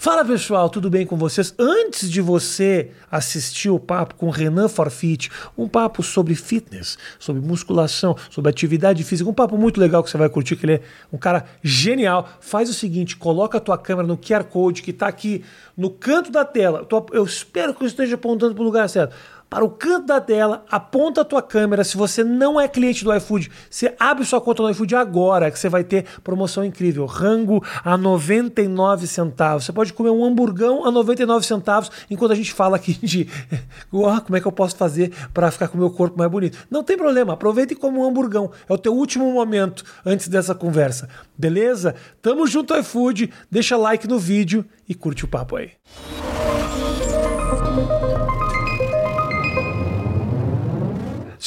[0.00, 1.54] Fala pessoal, tudo bem com vocês?
[1.58, 8.16] Antes de você assistir o papo com Renan Forfit, um papo sobre fitness, sobre musculação,
[8.30, 10.80] sobre atividade física, um papo muito legal que você vai curtir, que ele é
[11.12, 12.26] um cara genial.
[12.40, 15.44] Faz o seguinte, coloca a tua câmera no QR Code que está aqui
[15.76, 16.88] no canto da tela.
[17.12, 19.14] Eu espero que eu esteja apontando para o lugar certo
[19.50, 21.82] para o canto da tela, aponta a tua câmera.
[21.82, 25.58] Se você não é cliente do iFood, você abre sua conta no iFood agora, que
[25.58, 27.04] você vai ter promoção incrível.
[27.04, 29.64] Rango a 99 centavos.
[29.64, 33.28] Você pode comer um hamburgão a 99 centavos, enquanto a gente fala aqui de
[33.90, 36.56] oh, como é que eu posso fazer para ficar com o meu corpo mais bonito.
[36.70, 38.52] Não tem problema, aproveite como um hamburgão.
[38.68, 41.08] É o teu último momento antes dessa conversa.
[41.36, 41.96] Beleza?
[42.22, 45.72] Tamo junto iFood, deixa like no vídeo e curte o papo aí.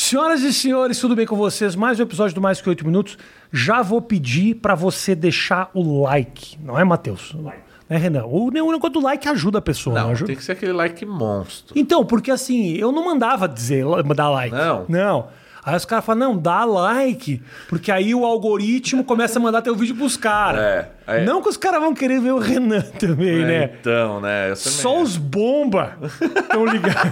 [0.03, 1.77] Senhoras e senhores, tudo bem com vocês?
[1.77, 3.17] Mais um episódio do Mais Que Oito Minutos.
[3.53, 7.34] Já vou pedir para você deixar o like, não é, Matheus?
[7.34, 7.61] Like.
[7.89, 8.25] Né, Renan?
[8.25, 9.95] O negócio do like ajuda a pessoa.
[9.95, 10.27] Não, não ajuda?
[10.27, 11.73] tem que ser aquele like monstro.
[11.73, 14.53] Então, porque assim, eu não mandava dizer, dar like.
[14.53, 14.86] Não.
[14.89, 15.27] Não.
[15.66, 19.73] Aí os caras falam, não, dá like, porque aí o algoritmo começa a mandar teu
[19.75, 20.59] vídeo pros caras.
[20.61, 21.23] É, é.
[21.23, 23.72] Não que os caras vão querer ver o Renan também, É, né?
[23.80, 24.52] Então, né?
[24.52, 24.72] Eu também.
[24.73, 27.11] Só os bomba estão ligados.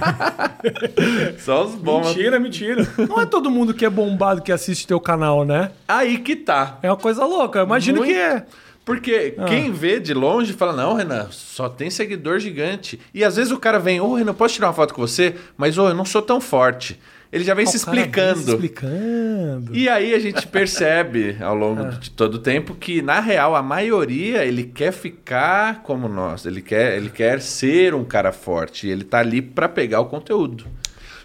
[1.40, 2.10] Só os bombas.
[2.16, 2.88] Mentira, mentira.
[3.08, 5.72] Não é todo mundo que é bombado que assiste teu canal, né?
[5.88, 6.78] Aí que tá.
[6.84, 7.60] É uma coisa louca.
[7.60, 8.12] Eu imagino Muito.
[8.14, 8.46] que é.
[8.84, 9.46] Porque Ah.
[9.46, 13.00] quem vê de longe fala, não, Renan, só tem seguidor gigante.
[13.14, 15.36] E às vezes o cara vem, ô Renan, posso tirar uma foto com você?
[15.56, 17.00] Mas, ô, eu não sou tão forte.
[17.32, 18.40] Ele já vem se O cara vem explicando.
[18.44, 19.76] se explicando.
[19.76, 21.90] E aí a gente percebe ao longo Ah.
[21.92, 26.46] de todo o tempo que, na real, a maioria ele quer ficar como nós.
[26.46, 28.88] Ele quer, ele quer ser um cara forte.
[28.88, 30.66] E ele tá ali pra pegar o conteúdo.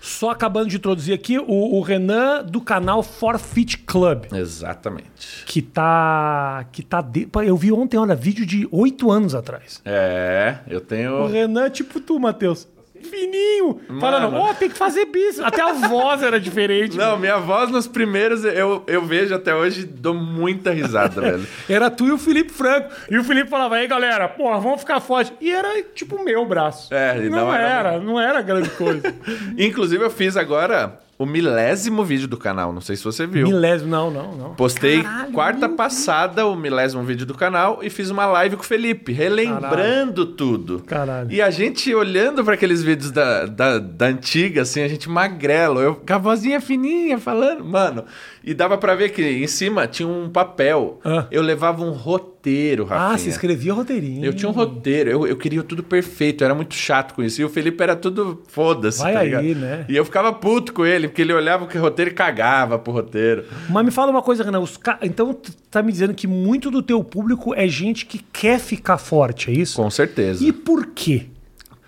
[0.01, 4.27] Só acabando de introduzir aqui o, o Renan do canal Forfeit Club.
[4.33, 5.43] Exatamente.
[5.47, 6.65] Que tá.
[6.71, 7.01] Que tá.
[7.01, 7.27] De...
[7.45, 9.81] Eu vi ontem, olha, vídeo de oito anos atrás.
[9.85, 11.27] É, eu O tenho.
[11.27, 12.69] Renan é tipo tu, Matheus.
[13.03, 13.81] Fininho.
[14.01, 15.39] Falando, ó, tem que fazer bis.
[15.41, 16.97] Até a voz era diferente.
[16.97, 21.47] Não, minha voz nos primeiros eu, eu vejo até hoje dou muita risada, velho.
[21.69, 22.91] Era tu e o Felipe Franco.
[23.11, 25.33] E o Felipe falava, aí galera, porra, vamos ficar forte.
[25.41, 26.93] E era tipo o meu braço.
[26.95, 29.15] É, e não, não era- era, não era grande coisa.
[29.59, 32.73] Inclusive, eu fiz agora o milésimo vídeo do canal.
[32.73, 33.47] Não sei se você viu.
[33.47, 34.55] Milésimo, não, não, não.
[34.55, 38.63] Postei Caralho, quarta meu passada o milésimo vídeo do canal e fiz uma live com
[38.63, 40.83] o Felipe, relembrando tudo.
[40.87, 41.33] Caralho.
[41.33, 45.81] E a gente olhando para aqueles vídeos da, da, da antiga, assim, a gente magrelo,
[45.81, 48.05] eu com a vozinha fininha falando, mano.
[48.47, 51.01] E dava pra ver que em cima tinha um papel.
[51.05, 51.27] Ah.
[51.33, 53.09] Eu levava um roteiro, Rafinha.
[53.15, 54.25] Ah, você escrevia roteirinho.
[54.25, 57.41] Eu tinha um roteiro, eu, eu queria tudo perfeito, eu era muito chato com isso.
[57.41, 59.01] E o Felipe era tudo foda-se.
[59.03, 59.61] Vai tá aí, ligado?
[59.61, 59.85] né?
[59.89, 63.47] E eu ficava puto com ele, porque ele olhava o roteiro e cagava pro roteiro.
[63.69, 64.65] Mas me fala uma coisa, Renan.
[64.81, 64.97] Ca...
[65.03, 65.37] Então,
[65.69, 69.55] tá me dizendo que muito do teu público é gente que quer ficar forte, é
[69.55, 69.75] isso?
[69.83, 70.45] Com certeza.
[70.45, 71.27] E por quê?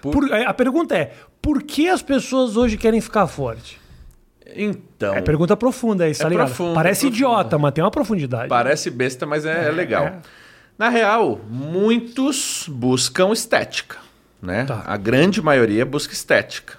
[0.02, 3.78] Por- Por- A pergunta é, por que as pessoas hoje querem ficar forte?
[4.56, 6.46] Então, É pergunta profunda tá É ligado?
[6.46, 7.14] profundo, Parece profundo.
[7.16, 8.48] idiota, mas tem uma profundidade.
[8.48, 10.04] parece besta, mas é, é legal.
[10.06, 10.18] é.
[10.78, 13.96] Na real, muitos buscam estética,
[14.40, 14.64] né?
[14.64, 14.82] Tá.
[14.86, 16.78] A grande maioria busca estética.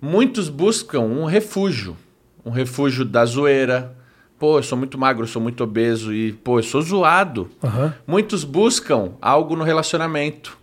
[0.00, 1.96] Muitos buscam um refúgio,
[2.44, 3.96] um refúgio da zoeira.
[4.38, 7.48] Pô, eu sou muito magro, eu sou muito obeso e, pô, eu sou zoado.
[7.62, 7.94] Aham.
[8.06, 10.58] Muitos buscam algo no relacionamento.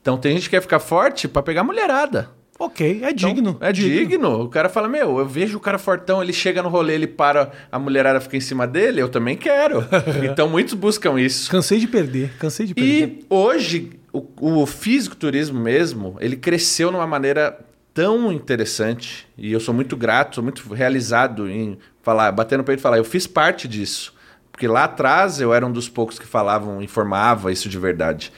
[0.00, 2.30] Então tem gente que quer ficar forte pra pegar mulherada.
[2.58, 3.58] Ok, é digno.
[3.60, 4.42] É digno.
[4.42, 7.52] O cara fala, meu, eu vejo o cara fortão, ele chega no rolê, ele para,
[7.70, 9.84] a mulherada fica em cima dele, eu também quero.
[10.24, 11.50] então muitos buscam isso.
[11.50, 12.90] Cansei de perder, cansei de perder.
[12.90, 17.58] E hoje, o, o fisiculturismo mesmo, ele cresceu de uma maneira
[17.92, 22.78] tão interessante, e eu sou muito grato, sou muito realizado em falar, bater no peito
[22.78, 24.14] e falar, eu fiz parte disso.
[24.52, 28.32] Porque lá atrás eu era um dos poucos que falavam, informava isso de verdade.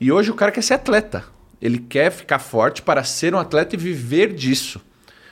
[0.00, 1.24] E hoje o cara quer ser atleta.
[1.62, 4.80] Ele quer ficar forte para ser um atleta e viver disso.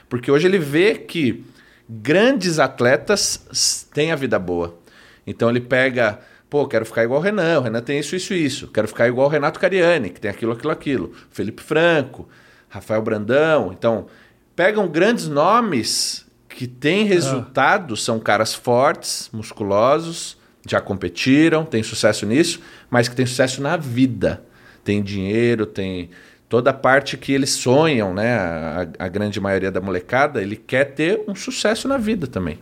[0.07, 1.43] Porque hoje ele vê que
[1.89, 4.79] grandes atletas têm a vida boa.
[5.27, 8.67] Então ele pega, pô, quero ficar igual o Renan, o Renan tem isso, isso, isso.
[8.69, 11.13] Quero ficar igual o Renato Cariani, que tem aquilo, aquilo, aquilo.
[11.29, 12.29] Felipe Franco,
[12.69, 13.73] Rafael Brandão.
[13.73, 14.07] Então,
[14.55, 22.61] pegam grandes nomes que têm resultado, são caras fortes, musculosos, já competiram, têm sucesso nisso,
[22.89, 24.43] mas que têm sucesso na vida.
[24.83, 26.09] Tem dinheiro, tem
[26.49, 28.35] toda a parte que eles sonham, né?
[28.37, 32.59] A, a grande maioria da molecada, ele quer ter um sucesso na vida também.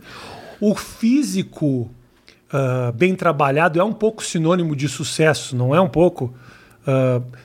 [0.60, 1.90] O físico
[2.52, 6.32] ah, bem trabalhado é um pouco sinônimo de sucesso, não é um pouco?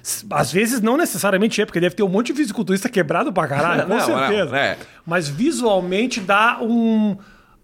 [0.02, 3.48] S- às vezes não necessariamente é, porque deve ter um monte de fisiculturista quebrado pra
[3.48, 4.58] caralho, com Não, não, certeza.
[4.58, 4.78] é.
[5.06, 7.16] Mas visualmente dá um,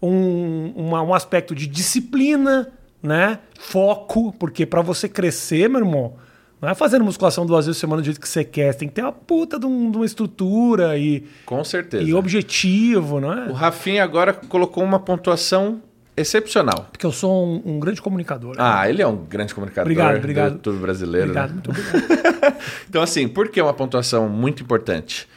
[0.01, 2.67] um, uma- um aspecto de disciplina,
[3.01, 3.39] né?
[3.59, 6.13] Foco, porque para você crescer, meu irmão,
[6.61, 8.71] Não é fazendo musculação duas vezes por semana do jeito que você quer.
[8.73, 12.03] Você tem que ter uma puta de, um- de uma estrutura e, Com certeza.
[12.03, 13.47] e objetivo, não é?
[13.49, 15.81] O Rafinha agora colocou uma pontuação
[16.15, 16.87] excepcional.
[16.91, 18.55] Porque eu sou um, um grande comunicador.
[18.59, 20.49] Ah, ele é um grande comunicador Obrigado, obrigado.
[20.51, 21.29] do YouTube brasileiro.
[21.31, 21.53] obrigado, né?
[21.55, 22.55] muito obrigado.
[22.87, 25.27] Então, assim, por que uma pontuação muito importante?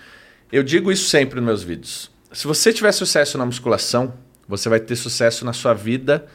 [0.52, 2.10] Eu digo isso sempre nos meus vídeos.
[2.32, 4.12] Se você tiver sucesso na musculação,
[4.46, 6.26] você vai ter sucesso na sua vida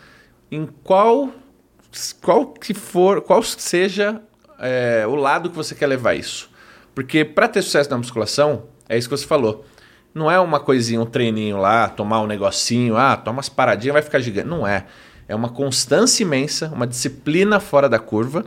[0.52, 1.30] em qual,
[2.22, 4.20] qual que for, qual seja
[4.60, 6.50] é, o lado que você quer levar isso.
[6.94, 9.66] Porque para ter sucesso na musculação, é isso que você falou.
[10.14, 14.02] Não é uma coisinha, um treininho lá, tomar um negocinho, ah, toma umas paradinhas, vai
[14.02, 14.48] ficar gigante.
[14.48, 14.86] Não é.
[15.28, 18.44] É uma constância imensa, uma disciplina fora da curva.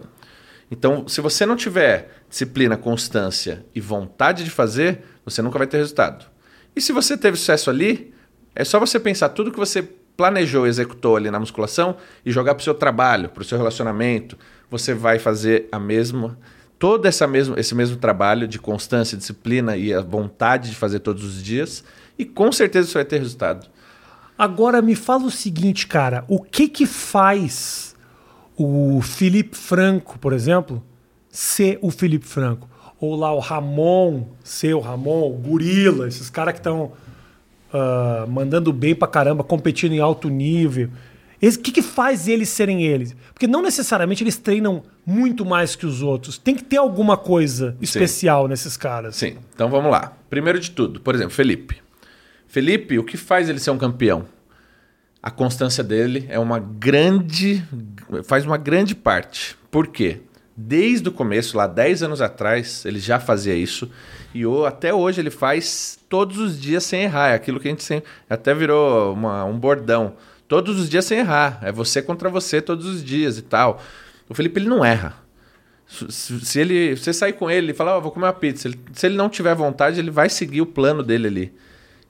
[0.71, 5.77] Então, se você não tiver disciplina, constância e vontade de fazer, você nunca vai ter
[5.77, 6.27] resultado.
[6.75, 8.13] E se você teve sucesso ali,
[8.55, 9.83] é só você pensar tudo que você
[10.17, 14.37] planejou, executou ali na musculação e jogar para o seu trabalho, para o seu relacionamento.
[14.73, 16.39] Você vai fazer a mesma,
[16.79, 21.23] todo essa mesmo, esse mesmo trabalho de constância, disciplina e a vontade de fazer todos
[21.25, 21.85] os dias.
[22.19, 23.69] E com certeza você vai ter resultado.
[24.39, 26.25] Agora me fala o seguinte, cara.
[26.27, 27.95] O que que faz
[28.57, 30.83] o Felipe Franco, por exemplo,
[31.29, 32.67] ser o Felipe Franco?
[32.99, 36.93] Ou lá o Ramon, ser o Ramon, o Gorila, esses caras que estão
[38.27, 40.89] mandando bem pra caramba, competindo em alto nível.
[41.43, 43.17] O que, que faz eles serem eles?
[43.35, 46.39] Porque não necessariamente eles treinam muito mais que os outros.
[46.39, 49.17] Tem que ter alguma coisa especial nesses caras.
[49.17, 50.17] Sim, então vamos lá.
[50.31, 51.83] Primeiro de tudo, por exemplo, Felipe.
[52.47, 54.25] Felipe, o que faz ele ser um campeão?
[55.23, 57.63] A constância dele é uma grande.
[58.25, 59.57] faz uma grande parte.
[59.71, 60.21] Por quê?
[60.57, 63.91] Desde o começo, lá 10 anos atrás, ele já fazia isso.
[64.35, 67.31] E o- até hoje ele faz todos os dias sem errar.
[67.31, 68.09] É aquilo que a gente sempre.
[68.29, 70.15] Até virou uma- um bordão.
[70.53, 71.59] Todos os dias sem errar.
[71.63, 73.81] É você contra você todos os dias e tal.
[74.29, 75.15] O Felipe ele não erra.
[75.87, 78.79] Se, ele, se você sair com ele e falar, ó, vou comer uma pizza, ele-
[78.93, 81.53] se ele não tiver vontade, ele vai seguir o plano dele ali.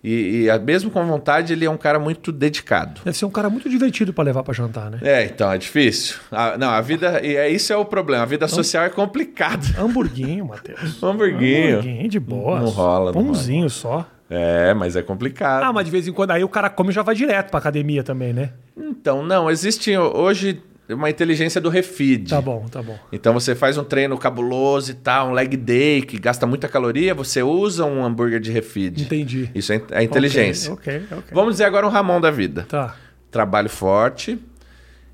[0.02, 3.00] E, e mesmo com vontade, ele é um cara muito dedicado.
[3.04, 4.98] Deve ser um cara muito divertido pra levar pra jantar, né?
[5.02, 6.16] É, então, é difícil.
[6.32, 7.24] A- não, a vida.
[7.24, 8.24] E é, isso é o problema.
[8.24, 9.64] A vida social é complicada.
[9.78, 10.80] Hamburguinho, Matheus.
[11.00, 11.78] Hamburguinho.
[11.78, 12.58] Hamburguinho de boa.
[12.58, 14.04] Não rola, não Pãozinho só.
[14.34, 15.64] É, mas é complicado.
[15.64, 17.58] Ah, mas de vez em quando aí o cara come e já vai direto pra
[17.58, 18.52] academia também, né?
[18.74, 22.30] Então, não, existe hoje uma inteligência do refeed.
[22.30, 22.98] Tá bom, tá bom.
[23.12, 27.14] Então você faz um treino cabuloso e tal, um leg day que gasta muita caloria,
[27.14, 29.02] você usa um hambúrguer de refeed.
[29.02, 29.50] Entendi.
[29.54, 30.72] Isso é é inteligência.
[30.72, 31.18] Ok, ok.
[31.18, 31.30] ok.
[31.32, 32.66] Vamos dizer agora um Ramon da vida.
[32.68, 32.96] Tá.
[33.30, 34.38] Trabalho forte,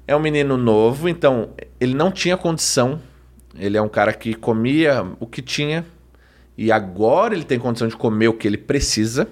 [0.07, 1.51] é um menino novo, então
[1.81, 3.01] ele não tinha condição.
[3.59, 5.85] Ele é um cara que comia o que tinha
[6.59, 9.29] e agora ele tem condição de comer o que ele precisa.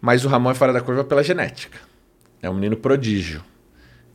[0.00, 1.78] Mas o Ramon é fora da curva pela genética.
[2.42, 3.40] É um menino prodígio.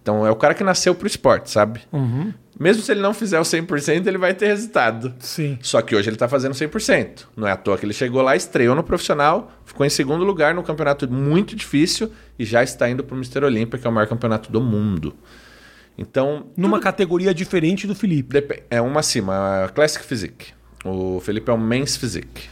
[0.02, 1.82] Então é o cara que nasceu pro esporte, sabe?
[1.92, 2.34] Uhum.
[2.60, 5.14] Mesmo se ele não fizer o 100%, ele vai ter resultado.
[5.20, 5.58] Sim.
[5.62, 7.26] Só que hoje ele tá fazendo 100%.
[7.38, 10.54] Não é à toa que ele chegou lá, estreou no profissional, ficou em segundo lugar
[10.54, 13.46] num campeonato muito difícil e já está indo pro Mr.
[13.46, 15.16] Olímpia, que é o maior campeonato do mundo.
[15.98, 18.64] Então, Numa categoria diferente do Felipe.
[18.70, 20.59] é uma acima, a Classic Physique.
[20.86, 22.50] O Felipe é o Men's Physique.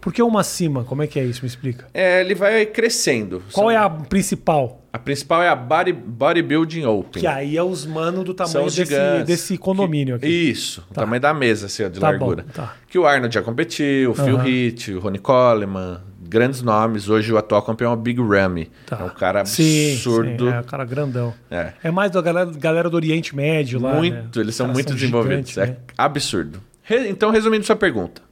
[0.00, 0.84] Por que uma acima?
[0.84, 1.42] Como é que é isso?
[1.42, 1.86] Me explica.
[1.92, 3.42] É, ele vai crescendo.
[3.52, 4.82] Qual São- é a principal?
[4.92, 7.20] A principal é a Body, Bodybuilding Open.
[7.20, 9.26] Que aí é os manos do São tamanho desse, gigantes.
[9.26, 10.50] desse condomínio Que- aqui.
[10.50, 12.42] Isso, o tamanho da mesa, assim, ó, de Tá largura.
[12.44, 12.74] bom, tá.
[12.88, 14.48] Que o Arnold já competiu, o Phil Aham.
[14.48, 17.08] Heath, o Ronnie Coleman, grandes nomes.
[17.08, 18.70] Hoje o atual campeão é o Big Ramy.
[18.86, 18.98] Tá.
[19.00, 20.46] É um cara Sim, absurdo.
[20.46, 21.34] sim, é, um cara grandão.
[21.50, 21.72] É.
[21.84, 23.94] É mais da galera, galera do Oriente Médio lá.
[23.94, 24.42] muito, né?
[24.44, 25.50] eles são muito desenvolvidos.
[25.50, 25.76] gigantes, É né?
[25.98, 26.62] absurdo.
[26.90, 28.22] Então, resumindo sua pergunta.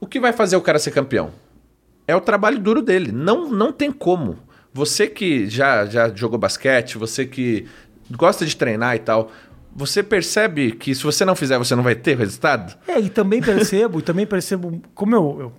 [0.00, 1.30] O que vai fazer o cara ser campeão?
[2.06, 3.12] É o trabalho duro dele.
[3.12, 4.38] Não, não tem como.
[4.72, 7.66] Você que já, já jogou basquete, você que
[8.10, 9.30] gosta de treinar e tal,
[9.74, 12.76] você percebe que se você não fizer, você não vai ter resultado?
[12.88, 15.52] É, e também percebo, e também percebo, como eu, eu-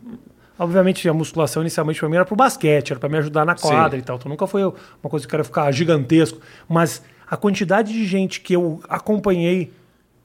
[0.60, 3.98] Obviamente a musculação inicialmente pra mim era pro basquete, era pra me ajudar na quadra
[3.98, 4.04] Sim.
[4.04, 4.18] e tal.
[4.18, 6.40] Então nunca foi uma coisa que eu quero ficar gigantesco.
[6.70, 9.74] Mas a quantidade de gente que eu acompanhei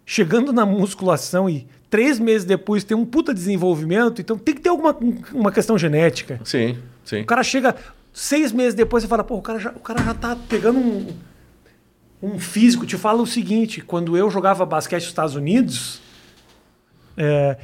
[0.05, 4.69] chegando na musculação e três meses depois tem um puta desenvolvimento, então tem que ter
[4.69, 4.97] alguma
[5.33, 6.41] uma questão genética.
[6.45, 7.23] Sim, sim.
[7.23, 7.75] O cara chega
[8.13, 11.07] seis meses depois e fala, pô, o cara já, o cara já tá pegando um,
[12.23, 12.87] um físico.
[12.87, 16.01] Te fala o seguinte, quando eu jogava basquete nos Estados Unidos,
[17.17, 17.57] é,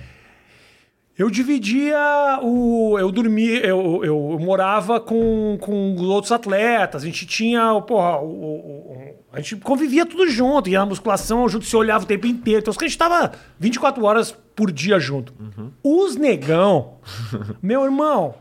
[1.16, 1.96] eu dividia
[2.42, 2.98] o.
[2.98, 8.26] Eu dormia, eu, eu morava com, com os outros atletas, a gente tinha, porra, o,
[8.26, 12.60] o- a gente convivia tudo junto, ia na musculação, junto se olhava o tempo inteiro.
[12.60, 15.34] Então a gente tava 24 horas por dia junto.
[15.82, 16.98] Os negão,
[17.60, 18.34] meu irmão,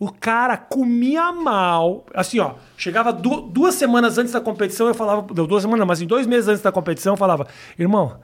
[0.00, 2.04] o cara comia mal.
[2.12, 6.06] Assim, ó, chegava du- duas semanas antes da competição, eu falava, duas semanas, mas em
[6.08, 7.46] dois meses antes da competição, eu falava,
[7.78, 8.16] irmão,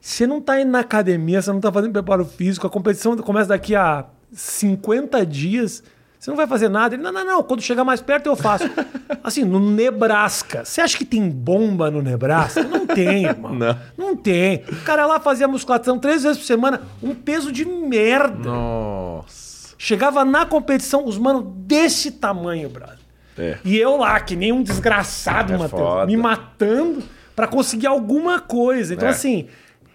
[0.00, 3.48] Você não tá indo na academia, você não tá fazendo preparo físico, a competição começa
[3.48, 5.82] daqui a 50 dias.
[6.18, 6.94] Você não vai fazer nada.
[6.94, 7.42] Ele, não, não, não.
[7.42, 8.64] Quando chegar mais perto eu faço.
[9.24, 10.64] Assim, no Nebraska.
[10.66, 12.62] Você acha que tem bomba no Nebraska?
[12.62, 13.54] Não tem, irmão.
[13.56, 13.78] Não.
[13.96, 14.62] Não tem.
[14.70, 18.50] O cara lá fazia musculação três vezes por semana, um peso de merda.
[18.50, 19.74] Nossa.
[19.78, 22.98] Chegava na competição, os manos desse tamanho, brother.
[23.38, 23.56] É.
[23.64, 27.02] E eu lá, que nem um desgraçado, É Matheus, me matando
[27.34, 28.92] pra conseguir alguma coisa.
[28.92, 29.10] Então, É.
[29.12, 29.46] assim,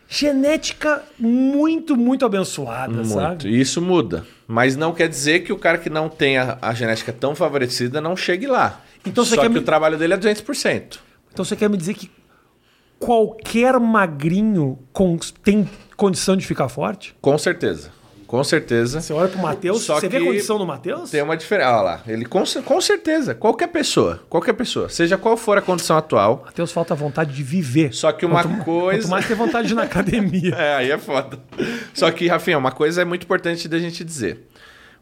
[0.07, 3.09] genética muito, muito abençoada, Muito.
[3.09, 3.59] sabe?
[3.59, 4.25] Isso muda.
[4.47, 7.99] Mas não quer dizer que o cara que não tem a, a genética tão favorecida
[7.99, 8.81] não chegue lá.
[9.05, 10.99] Então Só quer que me- o trabalho dele é 200%.
[11.33, 12.09] Então você quer me dizer que
[12.99, 14.79] qualquer magrinho
[15.43, 17.15] tem condição de ficar forte?
[17.21, 17.91] Com certeza.
[18.27, 19.01] Com certeza.
[19.01, 21.11] Você olha pro Matheus, Só você vê a condição do Matheus?
[21.11, 21.69] Tem uma diferença.
[21.71, 22.01] Olha lá.
[22.07, 23.35] Ele com, com certeza.
[23.35, 24.21] Qualquer pessoa.
[24.29, 24.89] Qualquer pessoa.
[24.89, 26.41] Seja qual for a condição atual.
[26.45, 27.93] Matheus falta vontade de viver.
[27.93, 30.55] Só que uma Quanto- coisa- Quanto mais ter vontade de ir na academia.
[30.57, 31.37] É, aí é foda.
[31.93, 34.47] Só que, Rafinha, uma coisa é muito importante da gente dizer.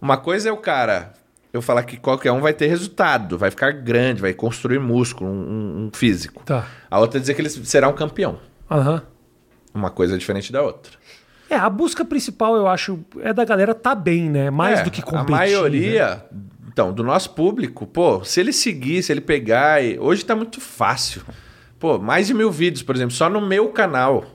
[0.02, 1.14] Uma coisa é o cara,
[1.54, 5.86] eu falar que qualquer um vai ter resultado, vai ficar grande, vai construir músculo, um,
[5.86, 6.44] um- físico.
[6.46, 6.68] Tá.
[6.92, 8.38] A outra é dizer que ele será um campeão.
[8.70, 9.02] Aham.
[9.74, 10.92] Uma coisa é diferente da outra.
[11.50, 14.50] É, a busca principal, eu acho, é da galera tá bem, né?
[14.50, 15.34] Mais É, do que competir.
[15.34, 15.46] A né?
[15.46, 16.26] maioria,
[16.68, 19.84] então, do nosso público, pô, se ele seguir, se ele pegar.
[19.84, 21.22] e- Hoje tá muito fácil.
[21.80, 24.26] Pô, mais de mil vídeos, por exemplo, só no meu canal.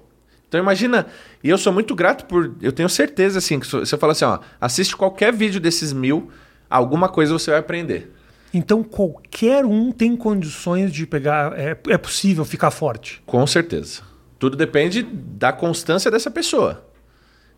[0.47, 1.07] Então imagina,
[1.43, 2.55] e eu sou muito grato por.
[2.63, 5.93] Eu tenho certeza, assim, que se se eu falar assim, ó, assiste qualquer vídeo desses
[5.93, 6.31] mil,
[6.71, 8.15] alguma coisa você vai aprender.
[8.55, 11.59] Então qualquer um tem condições de pegar.
[11.59, 13.23] É, é possível ficar forte.
[13.27, 14.01] Com certeza.
[14.39, 16.88] Tudo depende da constância dessa pessoa.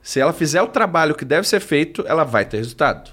[0.02, 3.11] Se ela fizer o trabalho que deve ser feito, ela vai ter resultado.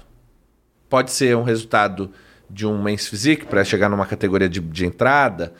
[0.88, 2.10] Pode ser um resultado
[2.48, 5.52] de um Men's Physique para chegar numa categoria de, de entrada,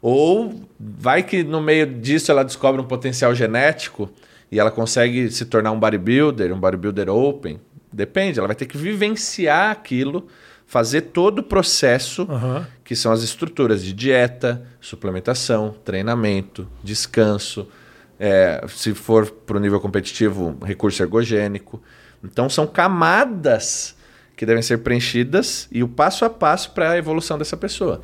[0.00, 4.08] ou vai que no meio disso ela descobre um potencial genético
[4.50, 7.60] e ela consegue se tornar um bodybuilder, um bodybuilder open.
[7.92, 10.28] Depende, ela vai ter que vivenciar aquilo,
[10.66, 12.66] fazer todo o processo Aham.
[12.84, 17.66] que são as estruturas de dieta, suplementação, treinamento, descanso,
[18.18, 21.82] é, se for para o nível competitivo, recurso ergogênico.
[22.22, 23.96] Então são camadas
[24.36, 28.02] que devem ser preenchidas e o passo a passo para a evolução dessa pessoa.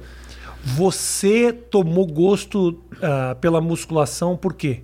[0.64, 4.82] Você tomou gosto ah, pela musculação por quê?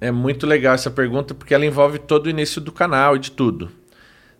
[0.00, 3.30] É muito legal essa pergunta porque ela envolve todo o início do canal e de
[3.30, 3.70] tudo.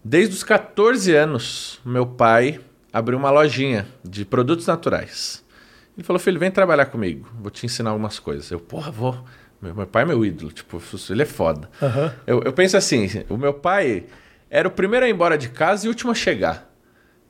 [0.04, 2.60] Desde os 14 anos, meu pai
[2.92, 5.42] abriu uma lojinha de produtos naturais.
[5.96, 8.50] Ele falou: Filho, vem trabalhar comigo, vou te ensinar algumas coisas.
[8.50, 9.24] Eu, porra, vou.
[9.64, 10.80] Meu, meu pai é meu ídolo, tipo,
[11.11, 11.71] ele é foda.
[11.83, 12.12] Aham.
[12.26, 14.04] Eu, eu penso assim: o meu pai
[14.50, 16.71] era o primeiro a ir embora de casa e o último a chegar.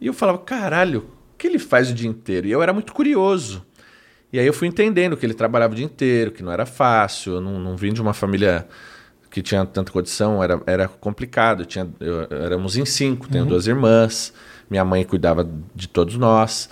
[0.01, 2.47] E eu falava: caralho, o que ele faz o dia inteiro?
[2.47, 3.65] E eu era muito curioso.
[4.33, 7.35] E aí eu fui entendendo que ele trabalhava o dia inteiro, que não era fácil,
[7.35, 8.67] eu não, não vim de uma família
[9.31, 11.63] que tinha tanta condição, era, era complicado.
[11.63, 14.33] Eu Tinha, eu- éramos em cinco, tenho duas irmãs,
[14.69, 16.69] minha mãe cuidava de todos nós.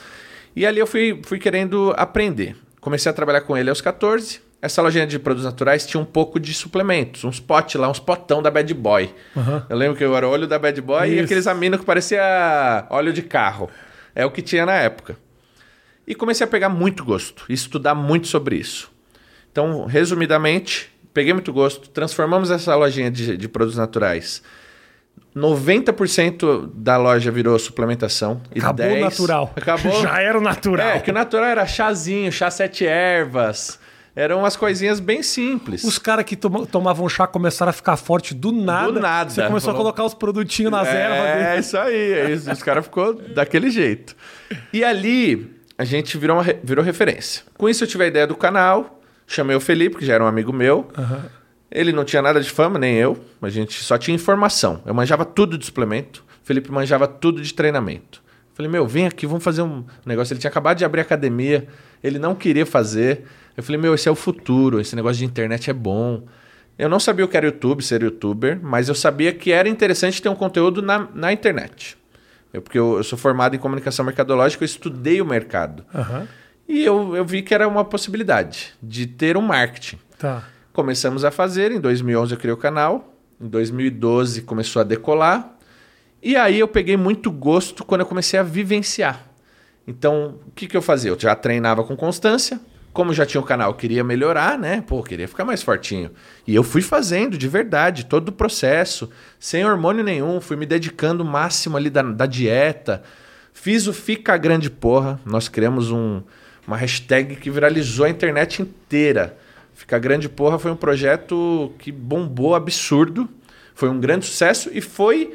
[0.57, 2.57] E ali eu fui, fui querendo aprender.
[2.81, 4.40] Comecei a trabalhar com ele aos 14.
[4.62, 8.40] Essa lojinha de produtos naturais tinha um pouco de suplementos, uns potes lá, uns potão
[8.40, 9.12] da Bad Boy.
[9.37, 9.66] Aham.
[9.69, 11.25] Eu lembro que eu era o olho da Bad Boy e Isso.
[11.25, 13.69] aqueles aminos que parecia óleo de carro.
[14.14, 15.16] É o que tinha na época.
[16.07, 18.88] E comecei a pegar muito gosto e estudar muito sobre isso.
[19.50, 24.42] Então, resumidamente, peguei muito gosto, transformamos essa lojinha de, de produtos naturais.
[25.35, 28.40] 90% da loja virou suplementação.
[28.54, 29.52] e Acabou 10 o natural.
[29.57, 29.92] Acabou.
[30.02, 30.88] Já era o natural.
[30.88, 33.78] É, que o natural era chazinho, chá sete ervas.
[34.14, 35.83] Eram umas coisinhas bem simples.
[35.85, 38.92] Os caras que toma- tomavam chá começaram a ficar forte do nada.
[38.92, 39.31] Do nada.
[39.31, 42.12] Você começou a Falou- colocar os produtinhos nas ervas É, isso aí.
[42.12, 42.50] É isso.
[42.52, 44.14] Os caras ficou daquele jeito.
[44.73, 47.42] E ali a gente virou, uma virou referência.
[47.57, 50.26] Com isso eu tive a ideia do canal, chamei o Felipe, que já era um
[50.26, 50.88] amigo meu.
[51.71, 53.19] Ele não tinha nada de fama, nem eu.
[53.40, 54.83] A gente só tinha informação.
[54.85, 56.23] Eu manjava tudo de suplemento.
[56.42, 58.23] O Felipe manjava tudo de treinamento.
[58.52, 60.35] Falei, meu, vem aqui, vamos fazer um negócio.
[60.35, 61.66] Ele tinha acabado de abrir academia,
[62.04, 63.25] ele não queria fazer.
[63.56, 66.25] Eu falei, meu, esse é o futuro, esse negócio de internet é bom.
[66.78, 70.23] Eu não sabia o que era YouTube, ser youtuber, mas eu sabia que era interessante
[70.23, 71.97] ter um conteúdo na, na internet.
[72.52, 75.85] Eu, porque eu, eu sou formado em comunicação mercadológica, eu estudei o mercado.
[75.94, 76.26] Aham.
[76.68, 79.99] E eu, eu vi que era uma possibilidade de ter um marketing.
[80.18, 80.44] Tá.
[80.73, 85.56] Começamos a fazer, em 2011 eu criei o canal, em 2012 começou a decolar,
[86.23, 89.26] e aí eu peguei muito gosto quando eu comecei a vivenciar.
[89.87, 91.11] Então, o que, que eu fazia?
[91.11, 92.61] Eu já treinava com constância,
[92.92, 94.84] como já tinha o canal, queria melhorar, né?
[94.87, 96.11] Pô, queria ficar mais fortinho.
[96.46, 101.22] E eu fui fazendo de verdade, todo o processo, sem hormônio nenhum, fui me dedicando
[101.22, 103.02] o máximo ali da, da dieta.
[103.52, 106.22] Fiz o Fica Grande Porra, nós criamos um,
[106.66, 109.38] uma hashtag que viralizou a internet inteira.
[109.72, 113.28] Ficar Grande Porra foi um projeto que bombou absurdo,
[113.75, 115.34] foi um grande sucesso e foi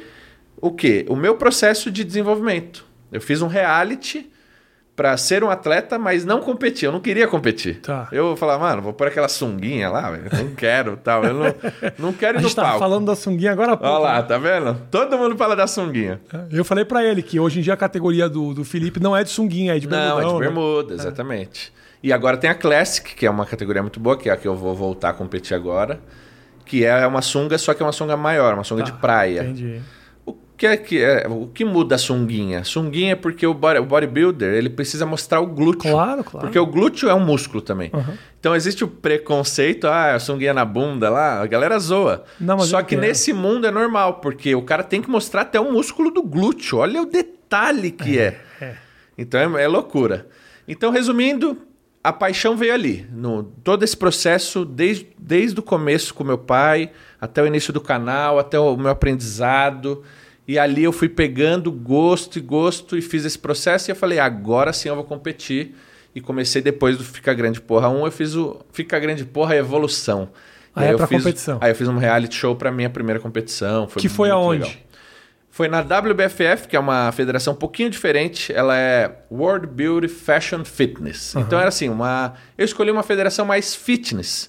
[0.60, 1.04] o quê?
[1.08, 2.86] O meu processo de desenvolvimento.
[3.10, 4.30] Eu fiz um reality
[4.98, 6.86] para ser um atleta, mas não competir.
[6.86, 7.76] Eu não queria competir.
[7.80, 8.08] Tá.
[8.10, 10.10] Eu falava, mano, vou pôr aquela sunguinha lá.
[10.10, 11.22] Não quero, tal.
[11.22, 11.54] Eu não,
[11.96, 12.80] não quero ir A no gente tava palco.
[12.80, 13.94] falando da sunguinha agora há pouco.
[13.94, 14.76] Olha lá, tá vendo?
[14.90, 16.20] Todo mundo fala da sunguinha.
[16.50, 19.22] Eu falei pra ele que hoje em dia a categoria do, do Felipe não é
[19.22, 20.18] de sunguinha, é de bermudão.
[20.18, 20.38] Não, é de né?
[20.40, 21.72] bermuda, exatamente.
[22.02, 24.48] E agora tem a Classic, que é uma categoria muito boa, que é a que
[24.48, 26.00] eu vou voltar a competir agora.
[26.64, 29.42] Que é uma sunga, só que é uma sunga maior, uma sunga Tá, de praia.
[29.44, 29.80] Entendi.
[30.58, 32.64] O que, é que é, o que muda a sunguinha?
[32.64, 35.88] Sunguinha é porque o, body- o bodybuilder ele precisa mostrar o glúteo.
[35.92, 36.46] Claro, claro.
[36.48, 37.92] Porque o glúteo é um músculo também.
[37.94, 38.14] Aham.
[38.40, 42.24] Então existe o preconceito, ah, a sunguinha na bunda lá, a galera zoa.
[42.40, 45.70] Não, Só que nesse mundo é normal, porque o cara tem que mostrar até o
[45.72, 46.78] músculo do glúteo.
[46.78, 48.40] Olha o detalhe que é.
[48.60, 48.74] é.
[49.16, 50.26] Então é, é loucura.
[50.66, 51.56] Então, resumindo,
[52.02, 53.06] a paixão veio ali.
[53.12, 57.80] No, todo esse processo, desde, desde o começo com meu pai, até o início do
[57.80, 60.02] canal, até o meu aprendizado.
[60.48, 63.90] E ali eu fui pegando gosto e gosto e fiz esse processo.
[63.90, 65.74] E eu falei, agora sim eu vou competir.
[66.14, 70.30] E comecei depois do Fica Grande Porra 1, eu fiz o Fica Grande Porra Evolução.
[70.74, 71.58] Ah, E é eu pra fiz, competição.
[71.60, 73.86] Aí eu fiz um reality show pra minha primeira competição.
[73.86, 74.62] que foi aonde?
[74.64, 74.76] legal.
[75.50, 78.52] Foi na WBFF, que é uma federação um pouquinho diferente.
[78.52, 81.34] Ela é World Beauty Fashion Fitness.
[81.36, 82.34] Então era assim, uma.
[82.56, 84.48] Eu escolhi uma federação mais fitness.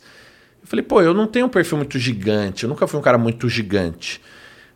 [0.61, 2.63] Eu falei, pô, eu não tenho um perfil muito gigante.
[2.63, 4.21] Eu nunca fui um cara muito gigante.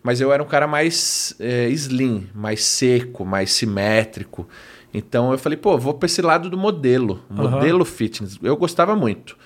[0.03, 4.47] Mas eu era um cara mais é, slim, mais seco, mais simétrico.
[4.93, 7.23] Então eu falei, pô, vou pra esse lado do modelo.
[7.29, 8.37] Modelo fitness.
[8.43, 9.37] Eu gostava muito.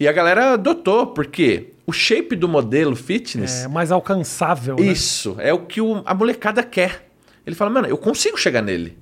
[0.00, 3.64] E a galera adotou, porque o shape do modelo fitness.
[3.64, 4.82] É mais alcançável, né?
[4.86, 7.08] Isso, é o que o- a molecada quer.
[7.46, 8.96] Ele fala, mano, eu consigo chegar nele.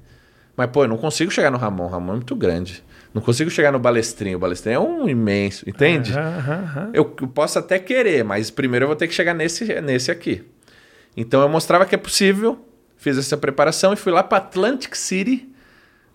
[0.56, 1.84] Mas, pô, eu não consigo chegar no Ramon.
[1.84, 2.82] O Ramon é muito grande.
[3.12, 4.36] Não consigo chegar no Balestrinho.
[4.36, 6.12] O Balestrinho é um imenso, entende?
[6.12, 6.90] Aham, aham.
[6.92, 10.42] Eu, eu posso até querer, mas primeiro eu vou ter que chegar nesse, nesse aqui.
[11.16, 12.58] Então eu mostrava que é possível,
[12.96, 15.48] fiz essa preparação e fui lá para Atlantic City.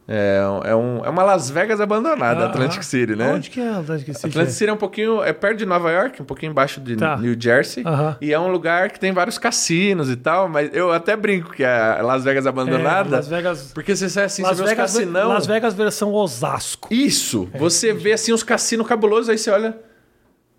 [0.08, 2.84] É, é, um, é uma Las Vegas abandonada, Ah, Atlantic ah.
[2.84, 3.32] City, né?
[3.34, 4.28] Onde que é Atlantic City?
[4.28, 5.24] Atlantic City é um pouquinho.
[5.24, 7.16] É perto de Nova York, um pouquinho embaixo de Tá.
[7.18, 7.84] New Jersey.
[7.86, 8.18] Aham.
[8.20, 11.64] E é um lugar que tem vários cassinos e tal, mas eu até brinco que
[11.64, 13.10] é Las Vegas abandonada.
[13.10, 13.72] É, Las Vegas.
[13.74, 15.30] Porque você sai assim, Las você vê os Vegas, cassinão.
[15.30, 16.94] Las Vegas versão Osasco.
[16.94, 17.50] Isso!
[17.56, 19.78] você vê assim uns cassinos cabulosos, aí você olha.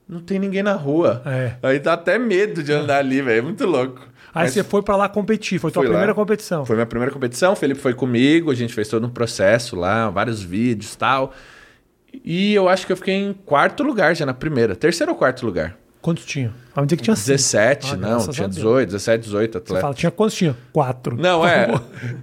[0.08, 1.20] Não tem ninguém na rua.
[1.26, 1.52] É.
[1.62, 3.38] Aí dá até medo de andar ali, velho.
[3.38, 4.00] É muito louco.
[4.34, 5.90] Aí Mas você foi pra lá competir, foi tua lá.
[5.90, 6.64] primeira competição.
[6.64, 10.08] Foi minha primeira competição, o Felipe foi comigo, a gente fez todo um processo lá,
[10.08, 11.34] vários vídeos e tal.
[12.24, 14.74] E eu acho que eu fiquei em quarto lugar já na primeira.
[14.74, 15.76] Terceiro ou quarto lugar?
[16.02, 16.52] Quantos tinha?
[16.74, 17.28] Vamos dizer que tinha cinco.
[17.28, 18.56] 17, Ah, não, tinha a Deus.
[18.56, 19.80] 18, 17, 18 Você atletas.
[19.82, 20.56] fala, tinha quantos tinha?
[20.72, 21.16] Quatro.
[21.16, 21.68] Não, é.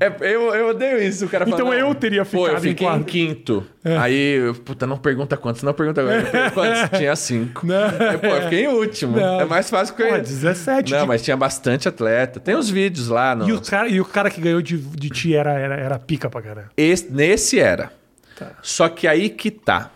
[0.02, 1.26] é eu, eu odeio isso.
[1.26, 3.06] O cara fala, Então eu teria Pô, eu ficado em fiquei em, quarto.
[3.06, 3.65] quinto.
[3.98, 6.52] Aí, eu, puta, não pergunta quantos, não pergunta agora.
[6.52, 6.89] quantos?
[7.00, 7.65] Tinha cinco.
[7.65, 7.86] Não.
[7.86, 9.15] Aí, pô, eu fiquei em último.
[9.15, 9.39] Não.
[9.39, 10.22] É mais fácil que Pô, eu...
[10.22, 10.92] 17.
[10.92, 12.39] Não, de- mas tinha bastante atleta.
[12.42, 13.34] Tem os vídeos lá.
[13.36, 13.48] No...
[13.48, 16.30] e, o cara, e o cara que ganhou de, de ti era, era, era pica
[16.30, 16.70] pra caramba.
[16.76, 17.94] Esse- nesse era.
[18.38, 18.52] Tá.
[18.62, 19.92] Só que aí que tá.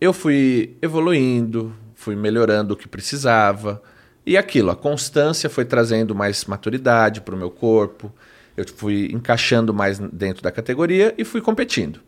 [0.00, 3.82] Eu fui evoluindo, fui melhorando o que precisava.
[4.24, 8.14] E aquilo, a constância foi trazendo mais maturidade para o meu corpo.
[8.56, 12.00] Eu fui encaixando mais dentro da categoria e fui competindo.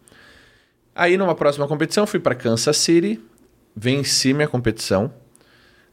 [0.94, 3.20] Aí, numa próxima competição, fui para Kansas City,
[3.74, 5.12] venci minha competição.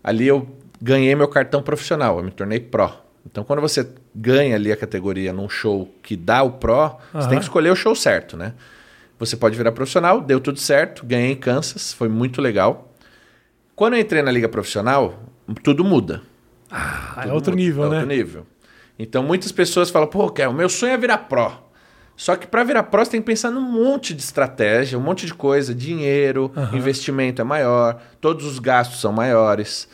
[0.04, 0.48] Ali eu
[0.80, 2.94] ganhei meu cartão profissional, eu me tornei pro.
[3.26, 7.30] Então, quando você ganha ali a categoria num show que dá o pro, você Aham.
[7.30, 8.54] tem que escolher o show certo, né?
[9.18, 12.87] Você pode virar profissional, deu tudo certo, ganhei em Kansas, foi muito legal.
[13.78, 15.20] Quando eu entrei na liga profissional,
[15.62, 16.24] tudo muda.
[16.72, 17.96] Ah, é Tudo outro muda, nível, é né?
[17.98, 18.48] Outro nível.
[18.98, 21.70] Então muitas pessoas falam, pô, Kel, meu sonho é virar pró.
[22.16, 25.28] Só que para virar pró, você tem que pensar num monte de estratégia, um monte
[25.28, 26.76] de coisa, dinheiro, Aham.
[26.76, 29.88] investimento é maior, todos os gastos são maiores.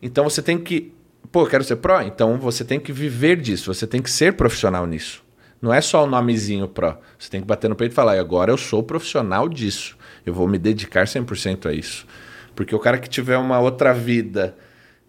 [0.00, 0.94] Então você tem que,
[1.32, 4.34] pô, eu quero ser pró, então você tem que viver disso, você tem que ser
[4.34, 5.24] profissional nisso.
[5.60, 7.00] Não é só o nomezinho pró.
[7.18, 9.96] Você tem que bater no peito e falar, agora eu sou profissional disso.
[10.24, 12.06] Eu vou me dedicar 100% a isso.
[12.54, 14.56] Porque o cara que tiver uma outra vida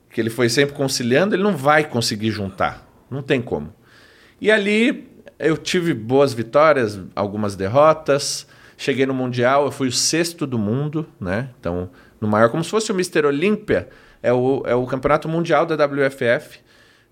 [0.09, 2.87] que ele foi sempre conciliando, ele não vai conseguir juntar.
[3.09, 3.73] Não tem como.
[4.39, 8.47] E ali eu tive boas vitórias, algumas derrotas.
[8.77, 11.49] Cheguei no Mundial, eu fui o sexto do mundo, né?
[11.59, 13.25] Então, no maior, como se fosse o Mr.
[13.25, 13.89] Olímpia,
[14.21, 16.59] é o, é o campeonato mundial da WFF.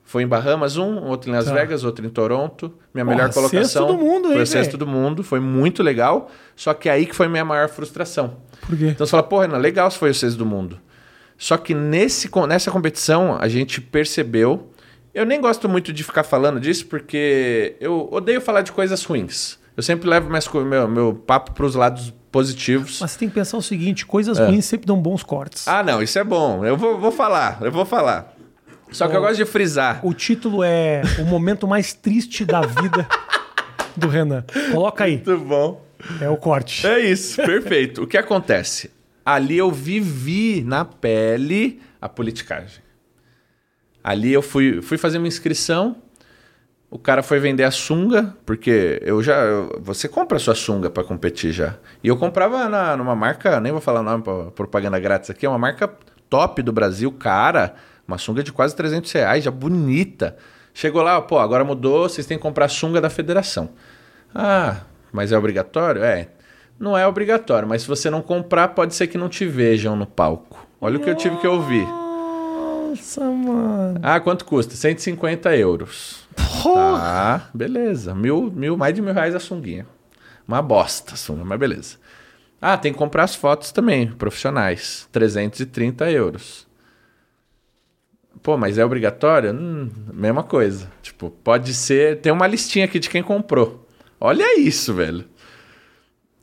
[0.06, 1.54] Foi em Bahamas um, outro em Las Tá.
[1.54, 2.74] Vegas, outro em Toronto.
[2.94, 3.64] Minha Porra, melhor colocação.
[3.64, 6.30] sexto do mundo, hein, Foi o sexto do mundo, foi muito legal.
[6.56, 8.38] Só que aí que foi minha maior frustração.
[8.62, 8.88] Por quê?
[8.90, 10.78] Então você fala, porra, Renan, legal se foi o sexto do mundo.
[11.38, 14.70] Só que nesse, nessa competição a gente percebeu.
[15.14, 19.58] Eu nem gosto muito de ficar falando disso porque eu odeio falar de coisas ruins.
[19.76, 23.00] Eu sempre levo co- meu, meu papo pros lados positivos.
[23.02, 24.46] Mas você tem que pensar o seguinte: coisas É.
[24.46, 25.68] ruins sempre dão bons cortes.
[25.68, 26.64] Ah, não, isso é bom.
[26.66, 28.34] Eu vou, vou falar, eu vou falar.
[28.94, 30.00] Só que eu gosto de frisar.
[30.06, 33.08] O título é O Momento Mais Triste da Vida
[33.98, 34.44] do Renan.
[34.72, 35.16] Coloca aí.
[35.16, 35.84] Muito bom.
[36.22, 36.86] É o corte.
[36.86, 38.04] É isso, perfeito.
[38.04, 38.92] O que acontece?
[39.26, 42.84] Ali eu vivi na pele a politicagem.
[44.04, 45.96] Ali eu fui, fui fazer uma inscrição,
[46.92, 49.36] o cara foi vender a sunga, porque eu já.
[49.44, 51.76] eu- você compra a sua sunga pra competir já.
[52.04, 55.46] E eu comprava na, numa marca, nem vou falar o nome pra propaganda grátis aqui,
[55.46, 55.90] é uma marca
[56.30, 57.76] top do Brasil, cara.
[58.08, 60.38] Uma sunga de quase 300 reais, já bonita.
[60.74, 63.70] Chegou lá, pô, agora mudou, vocês têm que comprar a sunga da federação.
[64.34, 66.04] Ah, mas é obrigatório?
[66.04, 66.30] É.
[66.80, 70.06] Não é obrigatório, mas se você não comprar, pode ser que não te vejam no
[70.06, 70.68] palco.
[70.82, 71.88] Olha o que eu tive que ouvir.
[71.88, 74.00] Nossa, mano.
[74.04, 74.76] Ah, quanto custa?
[74.76, 76.28] 150 euros.
[76.62, 77.00] Porra!
[77.00, 78.14] Tá, beleza.
[78.14, 79.86] Mil, mil, mais de mil reais a sunguinha.
[80.48, 81.98] Uma bosta a sunga, mas beleza.
[82.62, 85.08] Ah, tem que comprar as fotos também, profissionais.
[85.12, 86.68] 330 euros.
[88.44, 89.54] Pô, mas é obrigatório?
[89.54, 90.92] Hum, mesma coisa.
[91.02, 92.20] Tipo, pode ser.
[92.20, 93.88] Tem uma listinha aqui de quem comprou.
[94.20, 95.26] Olha isso, velho.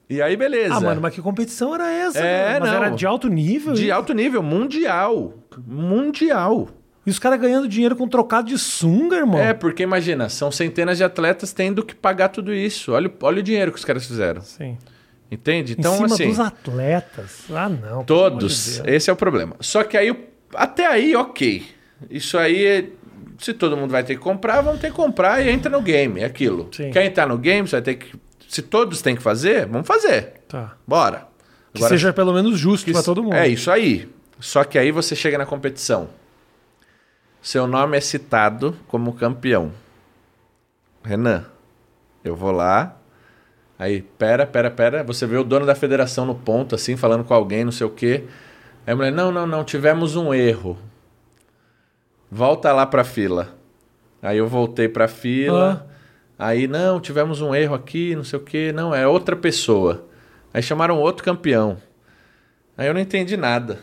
[0.08, 0.74] E aí, beleza.
[0.74, 2.18] Ah, mano, mas que competição era essa?
[2.18, 2.76] É, mas não.
[2.76, 3.74] era de alto nível?
[3.74, 3.92] De isso?
[3.94, 5.34] alto nível, mundial.
[5.66, 6.68] Mundial.
[7.06, 9.38] E os caras ganhando dinheiro com trocado de sunga, irmão?
[9.40, 12.92] É, porque imagina, são centenas de atletas tendo que pagar tudo isso.
[12.92, 14.40] Olha, o- olha o dinheiro que os caras fizeram.
[14.42, 14.76] Sim.
[15.30, 15.72] Entende?
[15.72, 17.44] em Então, cima assim, dos atletas.
[17.50, 18.00] Ah, não.
[18.00, 18.76] de todos.
[18.78, 18.88] Deus.
[18.88, 19.54] Esse é o problema.
[19.60, 20.12] Só que aí,
[20.54, 21.64] até aí, ok.
[22.08, 22.92] Isso aí,
[23.38, 26.20] se todo mundo vai ter que comprar, vamos ter que comprar e entra no game.
[26.20, 26.68] É aquilo.
[26.72, 26.90] Sim.
[26.90, 28.18] Quer entrar no game, você vai ter que.
[28.48, 30.40] Se todos têm que fazer, vamos fazer.
[30.48, 30.76] Tá.
[30.86, 31.28] Bora.
[31.72, 33.34] Que seja pelo menos justo s- todo mundo.
[33.36, 34.08] É isso aí.
[34.40, 36.08] Só que aí você chega na competição.
[37.42, 39.72] Seu nome é citado como campeão.
[41.02, 41.44] Renan,
[42.24, 42.96] eu vou lá.
[43.78, 45.02] Aí, pera, pera, pera.
[45.04, 47.90] Você vê o dono da federação no ponto, assim, falando com alguém, não sei o
[47.90, 48.24] quê.
[48.86, 50.76] Aí a mulher, não, não, não, tivemos um erro.
[52.30, 53.54] Volta lá pra fila.
[54.22, 55.86] Aí eu voltei pra fila.
[56.38, 58.72] Aí, não, tivemos um erro aqui, não sei o quê.
[58.72, 60.06] Não, é outra pessoa.
[60.54, 61.76] Aí chamaram outro campeão.
[62.76, 63.80] Aí eu não entendi nada.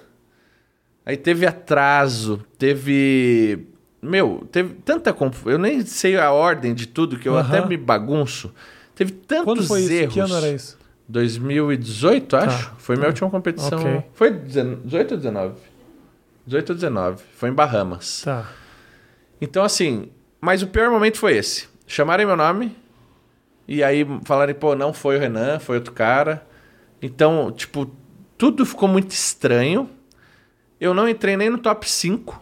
[1.06, 3.68] Aí teve atraso, teve.
[4.02, 5.52] Meu, teve tanta confusão.
[5.52, 7.48] Eu nem sei a ordem de tudo, que eu Aham.
[7.60, 8.54] até me bagunço.
[8.96, 9.94] Teve tantos Quando foi isso?
[9.94, 10.14] erros.
[10.14, 10.78] Que ano era isso?
[11.08, 12.74] 2018, acho.
[12.78, 13.80] Foi minha última competição.
[13.80, 14.04] Ok.
[14.14, 15.56] Foi 18 ou 19?
[16.48, 17.24] 18 ou 19.
[17.36, 18.22] Foi em Bahamas.
[18.24, 18.50] Tá.
[19.40, 20.10] Então, assim,
[20.42, 21.68] mas o pior momento foi esse.
[21.86, 22.76] Chamarem meu nome
[23.68, 26.48] e aí falarem, pô, não foi o Renan, foi outro cara.
[27.02, 27.92] Então, tipo,
[28.38, 29.90] tudo ficou muito estranho.
[30.80, 32.42] Eu não entrei nem no top 5.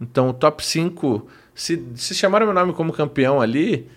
[0.00, 3.88] Então, o top 5, se, se chamaram meu nome como campeão ali,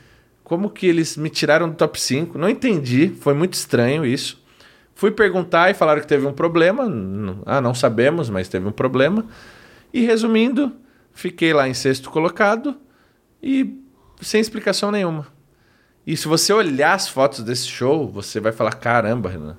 [0.43, 2.37] como que eles me tiraram do top 5?
[2.37, 4.41] Não entendi, foi muito estranho isso.
[4.99, 6.83] Fui perguntar e falaram que teve um problema.
[7.45, 9.25] Ah, não sabemos, mas teve um problema.
[9.93, 10.73] E resumindo,
[11.13, 12.75] fiquei lá em sexto colocado
[13.41, 13.81] e
[14.19, 15.25] sem explicação nenhuma.
[16.05, 19.57] E se você olhar as fotos desse show, você vai falar: caramba, Renan.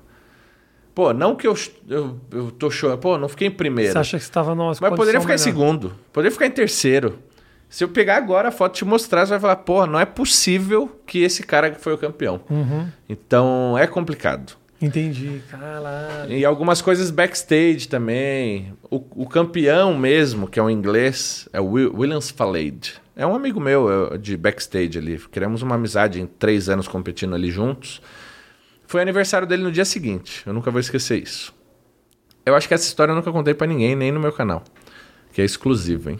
[0.93, 1.55] Pô, não que eu,
[1.89, 2.99] eu, eu tô chorando.
[2.99, 3.93] Pô, não fiquei em primeiro.
[3.93, 5.95] Você acha que estava numa Mas poderia ficar em segundo.
[6.13, 7.17] Poderia ficar em terceiro.
[7.67, 10.05] Se eu pegar agora a foto e te mostrar, você vai falar, porra, não é
[10.05, 12.41] possível que esse cara foi o campeão.
[12.47, 12.87] Uhum.
[13.09, 14.60] Então é complicado.
[14.81, 15.41] Entendi.
[15.49, 16.33] Caralho.
[16.33, 18.73] E algumas coisas backstage também.
[18.89, 22.99] O, o campeão mesmo, que é um inglês, é o Will, Williams Falade.
[23.15, 25.19] É um amigo meu é, de backstage ali.
[25.19, 28.01] Criamos uma amizade em três anos competindo ali juntos.
[28.87, 30.41] Foi aniversário dele no dia seguinte.
[30.45, 31.53] Eu nunca vou esquecer isso.
[32.43, 34.63] Eu acho que essa história eu nunca contei pra ninguém, nem no meu canal.
[35.31, 36.19] Que é exclusivo, hein?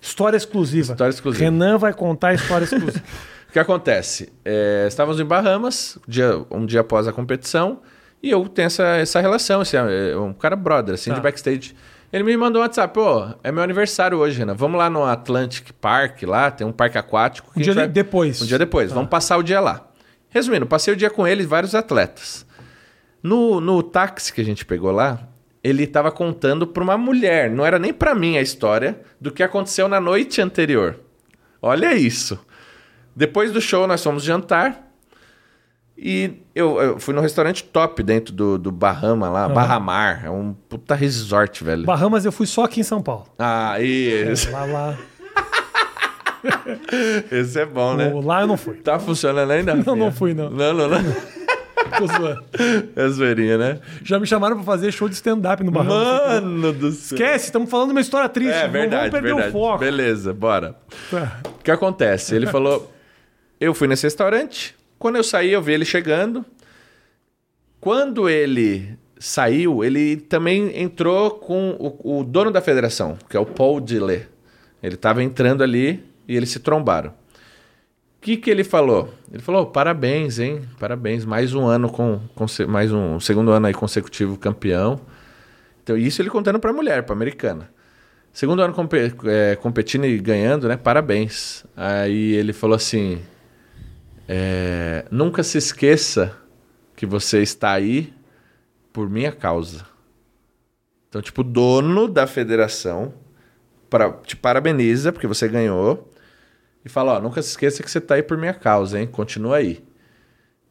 [0.00, 0.92] História exclusiva.
[0.92, 1.44] História exclusiva.
[1.44, 3.02] Renan vai contar a história exclusiva.
[3.50, 4.32] O que acontece?
[4.44, 7.80] É, estávamos em Bahamas, dia- um dia após a competição,
[8.22, 11.16] e eu tenho essa, essa relação, é um cara brother, assim, Tá.
[11.16, 11.74] de backstage.
[12.12, 14.54] Ele me mandou um WhatsApp, pô, é meu aniversário hoje, Renan.
[14.54, 17.50] Vamos lá no Atlantic Park, lá, tem um parque aquático.
[17.56, 18.40] Um dia vai- depois.
[18.40, 19.88] Um dia depois, vamos passar o dia lá.
[20.28, 22.46] Resumindo, passei o dia com ele e vários atletas.
[23.20, 25.28] No, no táxi que a gente pegou lá,
[25.62, 29.42] ele estava contando para uma mulher, não era nem para mim a história do que
[29.42, 31.00] aconteceu na noite anterior.
[31.60, 32.38] Olha isso.
[33.20, 34.90] Depois do show, nós fomos jantar.
[35.94, 40.22] E eu, eu fui num restaurante top dentro do, do Bahama lá, Bahamar.
[40.24, 41.84] É um puta resort, velho.
[41.84, 43.26] Bahamas eu fui só aqui em São Paulo.
[43.38, 44.50] Ah, isso.
[44.50, 44.96] Lá, lá.
[47.30, 48.08] Esse é bom, né?
[48.08, 48.76] O- Lá eu não fui.
[48.76, 49.74] Tá funcionando ainda?
[49.74, 50.48] Não, não fui, não.
[50.48, 50.98] Não, não, não.
[51.98, 52.44] Tô zoando.
[52.96, 53.80] É zoeirinha, né?
[54.02, 56.42] Já me chamaram pra fazer show de stand-up no Bahamas.
[56.42, 57.16] Mano do céu.
[57.18, 58.54] Esquece, estamos falando de uma história triste.
[58.56, 59.48] É não verdade, vamos perder verdade.
[59.50, 59.78] o foco.
[59.78, 60.74] Beleza, bora.
[61.10, 61.40] Tá.
[61.58, 62.34] O que acontece?
[62.34, 62.90] Ele falou:
[63.60, 66.44] Eu fui nesse restaurante, Quando eu saí, eu vi ele chegando.
[67.78, 73.44] Quando ele saiu, ele também entrou com o, o dono da federação, que é o
[73.44, 74.26] Paul Dillé.
[74.82, 77.10] Ele estava entrando ali e eles se trombaram.
[77.10, 77.14] O
[78.22, 79.12] que, que ele falou?
[79.30, 80.62] Ele falou: parabéns, hein?
[80.78, 85.00] Parabéns, mais um ano com, com mais um segundo ano aí consecutivo campeão.
[85.82, 87.70] Então, isso ele contando para a mulher, para americana.
[88.32, 90.76] Segundo ano comp é, competindo e ganhando, né?
[90.76, 91.64] Parabéns.
[91.76, 93.20] Aí ele falou assim:
[94.32, 96.36] é, nunca se esqueça
[96.94, 98.14] que você está aí
[98.92, 99.84] por minha causa.
[101.08, 103.12] Então, tipo, o dono da federação
[103.90, 106.12] para, te parabeniza porque você ganhou
[106.84, 109.08] e fala: Ó, nunca se esqueça que você está aí por minha causa, hein?
[109.08, 109.84] Continua aí.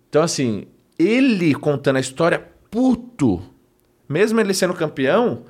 [0.08, 0.68] Então, assim,
[0.98, 2.40] ele contando a história,
[2.72, 3.44] puto,
[4.08, 5.44] mesmo ele sendo campeão,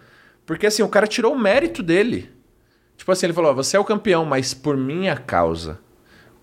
[0.48, 2.32] porque assim, o cara tirou o mérito dele.
[2.98, 5.80] Tipo assim, ele falou: Você é o campeão, mas por minha causa.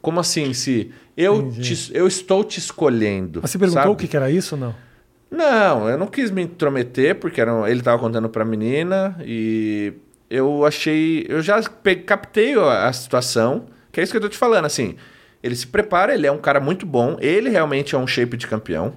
[0.07, 3.41] Como assim, se eu, te, eu estou te escolhendo?
[3.43, 3.93] Mas você perguntou sabe?
[3.93, 4.75] o que, era isso ou não?
[5.29, 9.95] Não, eu não quis me intrometer, porque era, ele estava contando pra menina e
[10.31, 11.27] eu achei.
[11.29, 14.67] Eu já pe- captei a, a situação, que é isso que eu tô te falando,
[14.67, 14.95] assim.
[15.43, 18.47] Ele se prepara, ele é um cara muito bom, ele realmente é um shape de
[18.47, 18.93] campeão.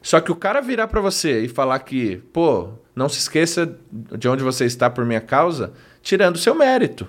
[0.00, 4.28] Só que o cara virar pra você e falar que, pô, não se esqueça de
[4.28, 7.08] onde você está por minha causa, tirando o seu mérito.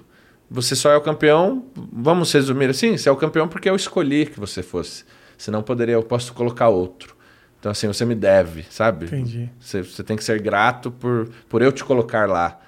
[0.50, 4.26] Você só é o campeão, vamos resumir assim, você é o campeão porque eu escolhi
[4.26, 5.06] que você fosse.
[5.38, 7.16] Senão poderia, eu posso colocar outro.
[7.60, 9.06] Então assim, você me deve, sabe?
[9.06, 9.50] Entendi.
[9.60, 12.60] Você, você tem que ser grato por, por eu te colocar lá.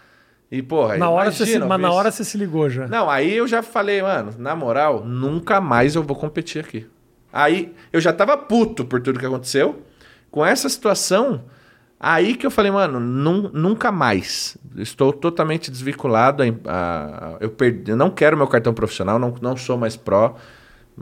[0.51, 2.85] E, porra, Na hora você se, imagina, mas na hora você se ligou já.
[2.87, 6.85] Não, aí eu já falei, mano, na moral, nunca mais eu vou competir aqui.
[7.31, 9.81] Aí eu já tava puto por tudo que aconteceu.
[10.29, 11.45] Com essa situação,
[11.97, 14.57] aí que eu falei, mano, nun- nunca mais.
[14.77, 16.43] Estou totalmente desvinculado.
[16.65, 20.35] A, a- eu, perdi, eu não quero meu cartão profissional, não, não sou mais pró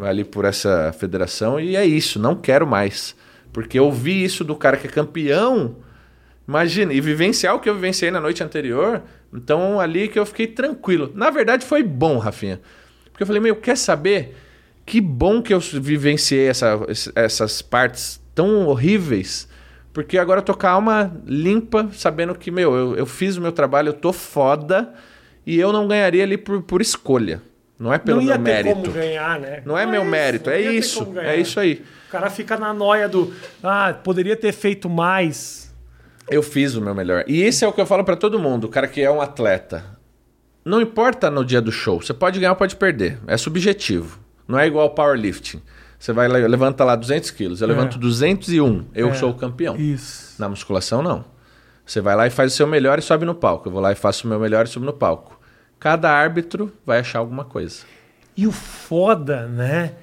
[0.01, 1.59] ali por essa federação.
[1.59, 3.15] E é isso, não quero mais.
[3.51, 5.75] Porque eu vi isso do cara que é campeão.
[6.47, 9.01] Imagina, e vivenciar o que eu vivenciei na noite anterior.
[9.33, 11.11] Então, ali que eu fiquei tranquilo.
[11.13, 12.59] Na verdade, foi bom, Rafinha.
[13.11, 14.35] Porque eu falei, meu, quer saber?
[14.85, 16.79] Que bom que eu vivenciei essa-
[17.15, 19.47] essas partes tão horríveis.
[19.93, 23.41] Porque agora eu tô com a alma limpa, sabendo que, meu, eu, eu fiz o
[23.41, 24.93] meu trabalho, eu tô foda.
[25.45, 27.41] E eu não ganharia ali por, por escolha.
[27.79, 28.75] Não é pelo não ia meu ter mérito.
[28.75, 29.61] como ganhar, né?
[29.65, 31.13] Não é meu mérito, é ia ter isso.
[31.17, 31.81] É isso aí.
[32.07, 33.33] O cara fica na noia do.
[33.63, 35.73] Ah, poderia ter feito mais.
[36.29, 37.23] Eu fiz o meu melhor.
[37.25, 39.21] E esse é o que eu falo pra todo mundo, o cara que é um
[39.21, 39.83] atleta.
[40.63, 43.17] Não importa no dia do show, você pode ganhar ou pode perder.
[43.25, 44.19] É subjetivo.
[44.47, 45.61] Não é igual ao powerlifting.
[45.99, 47.71] Você vai lá, levanta lá 200 quilos, eu É.
[47.71, 49.13] levanto 201, eu É.
[49.13, 49.75] sou o campeão.
[49.75, 50.35] Isso.
[50.39, 51.25] Na musculação, não.
[51.85, 53.67] Você vai lá e faz o seu melhor e sobe no palco.
[53.67, 55.37] Eu vou lá e faço o meu melhor e subo no palco.
[55.79, 57.83] Cada árbitro vai achar alguma coisa.
[58.37, 59.93] E o foda, né?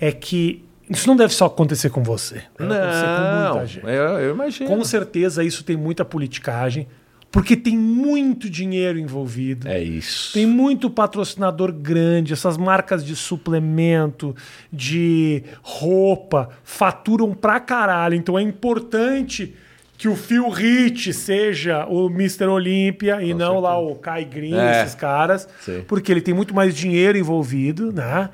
[0.00, 2.42] É que isso não deve só acontecer com você.
[2.58, 3.86] Deve acontecer com Não, muita gente.
[3.86, 4.68] eu, eu imagino.
[4.70, 6.86] Com certeza isso tem muita politicagem,
[7.32, 9.68] porque tem muito dinheiro envolvido.
[9.68, 10.32] É isso.
[10.32, 14.34] Tem muito patrocinador grande, essas marcas de suplemento,
[14.72, 18.14] de roupa, faturam pra caralho.
[18.16, 19.54] Então é importante
[19.96, 22.46] que o Phil Rich seja o Mr.
[22.46, 24.82] Olímpia e não lá o Kai Green, É.
[24.82, 25.84] esses caras, Sim.
[25.86, 28.30] porque ele tem muito mais dinheiro envolvido, né?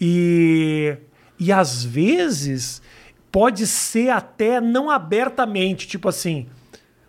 [0.00, 0.96] E,
[1.38, 2.80] e às vezes
[3.30, 6.46] pode ser até não abertamente, tipo assim,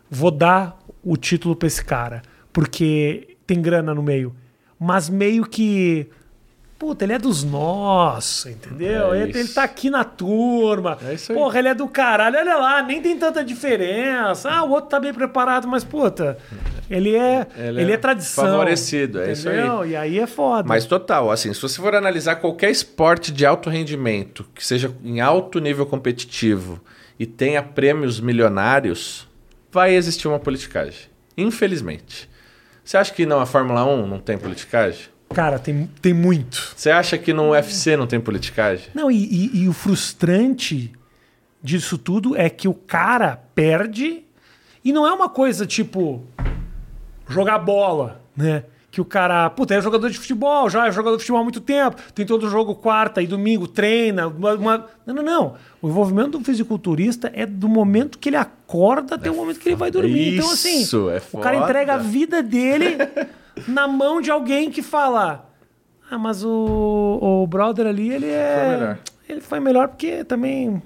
[0.10, 2.22] vou dar o título pra esse cara,
[2.54, 4.36] porque tem grana no meio.
[4.80, 6.08] Mas meio que.
[6.80, 9.14] Puta, ele é dos nossos, entendeu?
[9.14, 10.98] É ele, ele tá aqui na turma.
[11.06, 11.38] É isso aí.
[11.38, 12.36] Porra, ele é do caralho.
[12.40, 14.50] Olha lá, nem tem tanta diferença.
[14.50, 16.40] Ah, o outro tá bem preparado, mas, puta,
[16.90, 18.46] ele é, ele Ele é, é tradição.
[18.46, 19.60] favorecido, é isso aí.
[19.60, 19.86] entendeu?
[19.86, 20.68] E aí é foda.
[20.68, 25.22] Mas total, assim, se você for analisar qualquer esporte de alto rendimento, que seja em
[25.22, 26.82] alto nível competitivo
[27.20, 29.28] e tenha prêmios milionários,
[29.72, 31.10] vai existir uma politicagem.
[31.38, 32.30] Infelizmente.
[32.84, 35.06] Você acha que não a Fórmula 1 não tem politicagem?
[35.34, 36.74] Cara, tem, tem muito.
[36.76, 38.88] Você acha que no UFC não tem politicagem?
[38.94, 40.92] Não, e, e- e o frustrante
[41.64, 44.24] disso tudo é que o cara perde
[44.84, 46.24] e não é uma coisa tipo
[47.30, 48.64] jogar bola, né?
[48.92, 51.62] Que o cara, puta, é jogador de futebol, já é jogador de futebol há muito
[51.62, 54.28] tempo, tem todo jogo quarta e domingo, treina.
[54.28, 55.56] Uma, uma- Não, não, não.
[55.82, 59.78] O envolvimento do fisiculturista é do momento que ele acorda até o momento que ele
[59.78, 60.36] vai dormir.
[60.36, 61.70] então, assim, Isso, é o cara foda.
[61.70, 62.98] entrega a vida dele
[63.66, 65.50] na mão de alguém que fala:
[66.10, 68.58] Ah, mas o, o brother ali, ele é.
[68.60, 68.98] Foi melhor.
[69.30, 70.82] Ele foi melhor porque também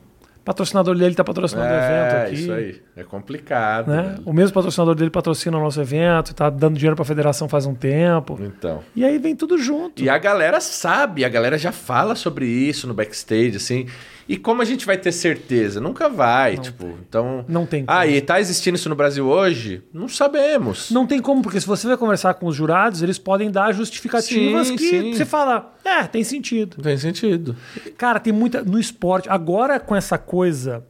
[0.45, 2.36] patrocinador dele tá patrocinando o evento É, aqui.
[2.36, 2.81] isso aí.
[2.95, 3.88] É complicado.
[3.89, 4.01] Né?
[4.03, 4.21] velho.
[4.25, 7.73] O mesmo patrocinador dele patrocina o nosso evento, tá dando dinheiro pra federação faz um
[7.73, 8.38] tempo.
[8.39, 8.81] Então.
[8.95, 10.01] E aí vem tudo junto.
[10.03, 13.88] E a galera sabe, a galera já fala sobre isso no backstage, assim.
[14.27, 15.79] E como a gente vai ter certeza?
[15.79, 16.85] Nunca vai, tipo.
[17.07, 17.45] Então.
[17.47, 17.95] Não tem como.
[17.97, 19.83] Ah, e tá existindo isso no Brasil hoje?
[19.93, 20.89] Não sabemos.
[20.89, 24.67] Não tem como, porque se você vai conversar com os jurados, eles podem dar justificativas
[24.69, 25.13] Sim, que sim.
[25.13, 26.75] você fala, é, tem sentido.
[26.77, 27.55] Não tem sentido.
[27.97, 28.63] Cara, tem muita.
[28.63, 30.83] No esporte, agora com essa coisa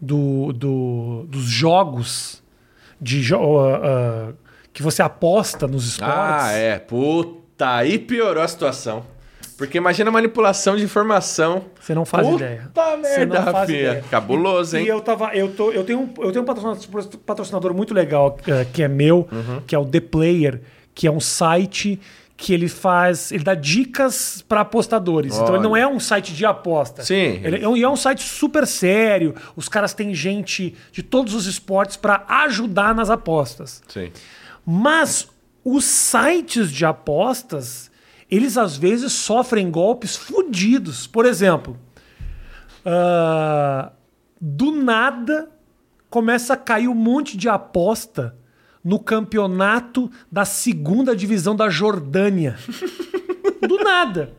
[0.00, 2.42] do, do- dos jogos
[3.00, 3.80] de jo- ah,
[4.30, 4.32] ah,
[4.72, 6.16] que você aposta nos esportes.
[6.16, 6.78] Ah, é.
[6.78, 9.04] Puta, aí piorou a situação.
[9.58, 11.64] Porque imagina a manipulação de informação.
[11.80, 12.70] Você não faz Puta ideia.
[12.96, 14.04] merda, não faz Rafinha.
[14.08, 14.84] Cabuloso, hein?
[14.84, 15.34] E eu tava.
[15.34, 18.88] Eu, tô, eu, tenho, um, eu tenho um patrocinador, patrocinador muito legal eh, que é
[18.88, 19.60] meu, Uhum.
[19.66, 20.60] que é o The Player,
[20.94, 22.00] que é um site
[22.36, 23.32] que ele faz.
[23.32, 25.34] Ele dá dicas para apostadores.
[25.36, 25.80] Então ele não Olha.
[25.80, 27.02] é um site de aposta.
[27.02, 27.40] Sim.
[27.42, 29.34] Ele é um, e é um site super sério.
[29.56, 33.82] Os caras têm gente de todos os esportes para ajudar nas apostas.
[33.88, 34.12] Sim.
[34.64, 35.28] Mas
[35.64, 37.87] os sites de apostas,
[38.30, 41.06] eles às vezes sofrem golpes fodidos.
[41.06, 41.78] Por exemplo,
[42.84, 43.92] ah,
[44.40, 45.48] do nada
[46.10, 48.34] começa a cair um monte de aposta
[48.82, 52.56] no campeonato da segunda divisão da Jordânia.
[53.60, 54.32] Do nada.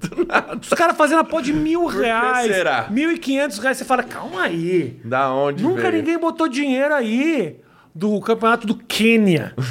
[0.62, 2.88] Os caras fazendo a pó de mil reais, será?
[2.90, 3.78] mil e quinhentos reais.
[3.78, 5.00] Você fala, calma aí.
[5.04, 5.96] Da onde Nunca veio?
[5.98, 7.60] ninguém botou dinheiro aí
[7.94, 9.54] do campeonato do Quênia.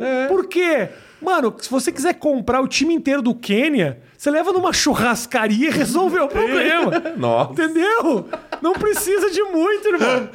[0.00, 0.28] É.
[0.28, 0.88] Por quê?
[1.20, 5.70] Mano, se você quiser comprar o time inteiro do Quênia, você leva numa churrascaria e
[5.70, 6.90] resolveu o problema.
[7.16, 7.52] Nossa.
[7.52, 8.28] Entendeu?
[8.62, 10.28] Não precisa de muito, irmão.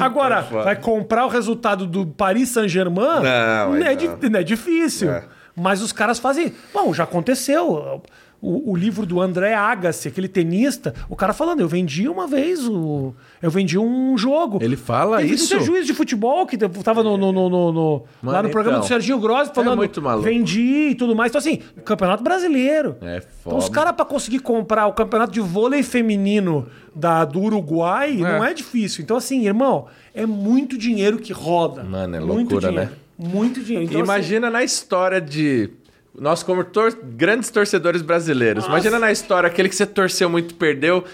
[0.00, 0.64] Agora, foda.
[0.64, 3.22] vai comprar o resultado do Paris Saint-Germain?
[3.22, 4.16] Não, aí é, não.
[4.18, 5.10] di- não é difícil.
[5.10, 5.24] É.
[5.54, 6.54] Mas os caras fazem.
[6.72, 8.02] Bom, já aconteceu.
[8.40, 12.68] O, o livro do André Agassi, aquele tenista, o cara falando, eu vendi uma vez
[12.68, 13.14] o.
[13.42, 14.58] Eu vendi um jogo.
[14.62, 15.56] Ele fala Teve isso?
[15.56, 18.78] um juiz de futebol que tava no, no- no- no- no- lá Mano, no programa
[18.78, 18.86] então.
[18.86, 19.78] do Serginho Grossi falando.
[19.78, 20.22] muito maluco.
[20.24, 21.30] Vendi e tudo mais.
[21.30, 22.96] Então, assim, campeonato brasileiro.
[23.00, 23.74] É Então, os foda.
[23.74, 29.02] caras, pra conseguir comprar o campeonato de vôlei feminino da, do Uruguai, não é difícil.
[29.02, 31.82] Então, assim, irmão, é muito dinheiro que roda.
[31.82, 32.90] Mano, é muito loucura, dinheiro.
[32.90, 32.96] né?
[33.18, 33.88] Muito dinheiro.
[33.88, 35.70] Então, Imagina na história de.
[36.18, 40.54] Nós, como tor- grandes torcedores brasileiros, imagina na história aquele que você torceu muito e
[40.54, 41.04] perdeu.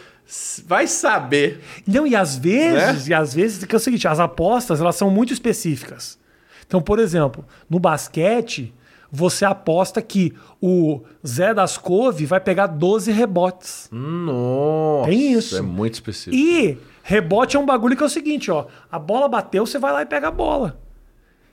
[0.64, 1.60] Vai saber.
[1.86, 3.10] não, e às vezes, Né?
[3.10, 6.18] e às vezes, que é o seguinte, as apostas, elas são muito específicas.
[6.66, 8.72] Então, por exemplo, no basquete,
[9.10, 13.88] você aposta que o Zé das Cove vai pegar 12 rebotes.
[13.92, 15.10] Nossa.
[15.10, 15.56] Tem isso.
[15.56, 16.34] É muito específico.
[16.34, 18.66] E rebote é um bagulho que é o seguinte, ó.
[18.90, 20.80] A bola bateu, você vai lá e pega a bola.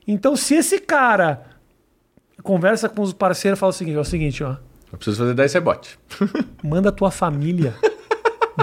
[0.08, 1.48] Então, se esse cara
[2.44, 4.56] conversa com os parceiros e fala o seguinte, ó, é o seguinte, ó.
[4.92, 6.00] Eu preciso fazer 10 rebotes.
[6.64, 7.76] Manda a tua família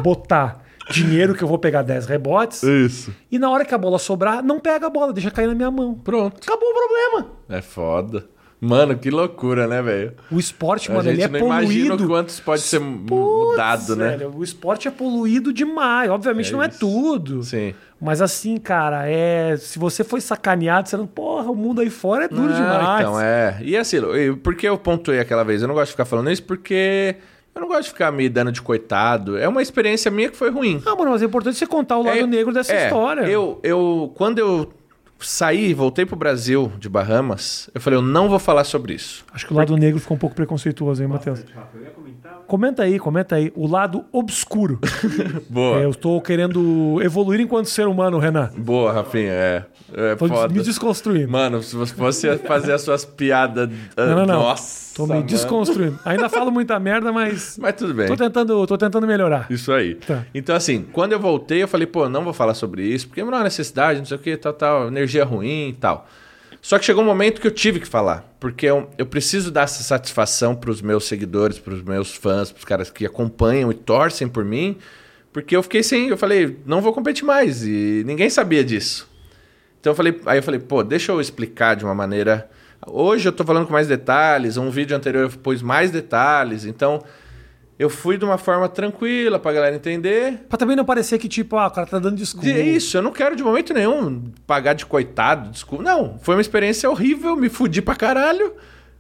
[0.02, 3.14] botar dinheiro que eu vou pegar 10 rebotes Isso.
[3.30, 5.70] e na hora que a bola sobrar, não pega a bola, deixa cair na minha
[5.70, 5.94] mão.
[5.94, 6.40] Pronto.
[6.42, 7.32] Acabou o problema.
[7.48, 8.28] É foda.
[8.66, 10.12] Mano, que loucura, né, velho?
[10.30, 12.08] O esporte, A mano, ele é não imagina o poluído.
[12.08, 14.16] quanto isso pode ser Putz, mudado, né?
[14.16, 16.10] velho, o esporte é poluído demais.
[16.10, 16.78] Obviamente É não é isso.
[16.78, 17.42] tudo.
[17.42, 17.74] Sim.
[18.00, 19.56] Mas assim, cara, é.
[19.56, 21.06] Se você foi sacaneado, você não.
[21.06, 23.00] Porra, o mundo aí fora é duro Ah, demais.
[23.00, 23.58] Então, é.
[23.62, 23.98] E assim,
[24.42, 25.62] por que eu pontuei aquela vez?
[25.62, 27.16] Eu não gosto de ficar falando isso porque
[27.54, 29.38] eu não gosto de ficar me dando de coitado.
[29.38, 30.82] É uma experiência minha que foi ruim.
[30.84, 33.22] Ah, mano, mas é importante você contar o lado É, negro dessa é, história.
[33.22, 34.70] Eu, eu, quando eu
[35.20, 39.24] saí, voltei pro Brasil de Bahamas, eu falei, eu não vou falar sobre isso.
[39.32, 41.44] Acho que o lado negro ficou um pouco preconceituoso, hein, Matheus?
[42.46, 43.52] Comenta aí, comenta aí.
[43.54, 44.78] O lado obscuro.
[45.50, 45.80] Boa.
[45.80, 48.50] É, eu tô querendo evoluir enquanto ser humano, Renan.
[48.56, 49.64] Boa, Rafinha, é.
[49.94, 50.52] É Tô foda.
[50.52, 51.30] me desconstruindo.
[51.30, 53.70] Mano, se você fazer as suas piadas.
[53.96, 54.42] ah, Não, não, não.
[54.42, 54.96] Nossa.
[54.96, 55.22] Tô me mano.
[55.24, 55.98] desconstruindo.
[56.04, 57.56] Ainda falo muita merda, mas.
[57.60, 58.06] Mas tudo bem.
[58.06, 59.46] Tô tentando, tô tentando melhorar.
[59.50, 59.94] Isso aí.
[59.96, 60.24] Tá.
[60.34, 63.32] Então, assim, quando eu voltei, eu falei, pô, não vou falar sobre isso, porque não
[63.34, 66.06] há necessidade, não sei o que, tal, tal, energia ruim e tal.
[66.66, 69.62] Só que chegou um momento que eu tive que falar, porque eu, eu preciso dar
[69.62, 74.44] essa satisfação pros meus seguidores, pros meus fãs, pros caras que acompanham e torcem por
[74.44, 74.76] mim,
[75.32, 79.08] porque eu fiquei sem, eu falei, não vou competir mais, e ninguém sabia disso.
[79.78, 82.50] Então eu falei, aí eu falei, pô, deixa eu explicar de uma maneira.
[82.84, 87.00] Hoje eu tô falando com mais detalhes, um vídeo anterior eu pus mais detalhes, então
[87.78, 90.44] eu fui de uma forma tranquila pra galera entender.
[90.48, 92.48] Pra também não parecer que, tipo, ah, o cara tá dando desculpa.
[92.48, 95.84] É isso, eu não quero de momento nenhum pagar de coitado, desculpa.
[95.84, 98.54] Não, foi uma experiência horrível, me fudi pra caralho.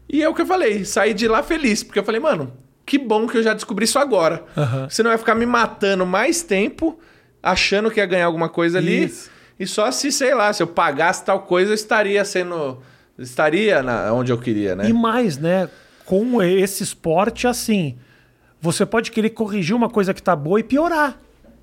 [0.08, 2.52] E é o que eu falei, saí de lá feliz, porque eu falei, mano,
[2.84, 4.44] que bom que eu já descobri isso agora.
[4.56, 4.88] Aham.
[4.88, 6.98] Senão vai ficar me matando mais tempo,
[7.42, 9.04] achando que ia ganhar alguma coisa ali.
[9.04, 9.30] Isso.
[9.58, 12.78] E só se, sei lá, se eu pagasse tal coisa, eu estaria sendo.
[13.18, 14.88] Estaria na, onde eu queria, né?
[14.88, 15.70] E mais, né?
[16.04, 17.96] Com esse esporte, assim,
[18.60, 21.18] você pode querer corrigir uma coisa que tá boa e piorar.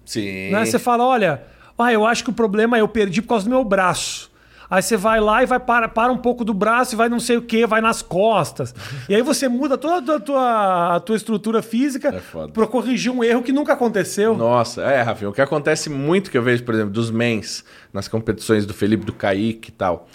[0.05, 0.51] Sim.
[0.51, 0.65] Né?
[0.65, 1.43] Você fala, olha,
[1.77, 4.31] Ah, eu acho que o problema é eu perdi por causa do meu braço.
[4.69, 7.19] Aí você vai lá e vai para, para um pouco do braço e vai não
[7.19, 8.73] sei o que, vai nas costas.
[9.09, 13.23] E aí você muda toda a tua, a tua estrutura física É para corrigir um
[13.23, 14.35] erro que nunca aconteceu.
[14.35, 18.07] Nossa, é, Rafinha, o que acontece muito que eu vejo, por exemplo, dos mens, nas
[18.07, 20.07] competições do Felipe, do Kaique e tal.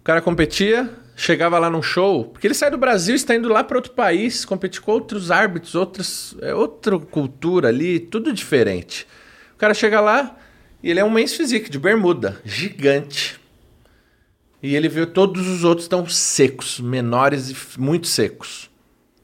[0.00, 3.48] O cara competia, chegava lá num show, porque ele sai do Brasil e está indo
[3.48, 9.04] lá para outro país, competir com outros árbitros, outras, é, outra cultura ali, tudo diferente.
[9.52, 10.36] O cara chega lá
[10.80, 13.38] e ele é um mens physique de bermuda, gigante.
[14.62, 18.70] E ele vê todos os outros estão secos, menores e muito secos.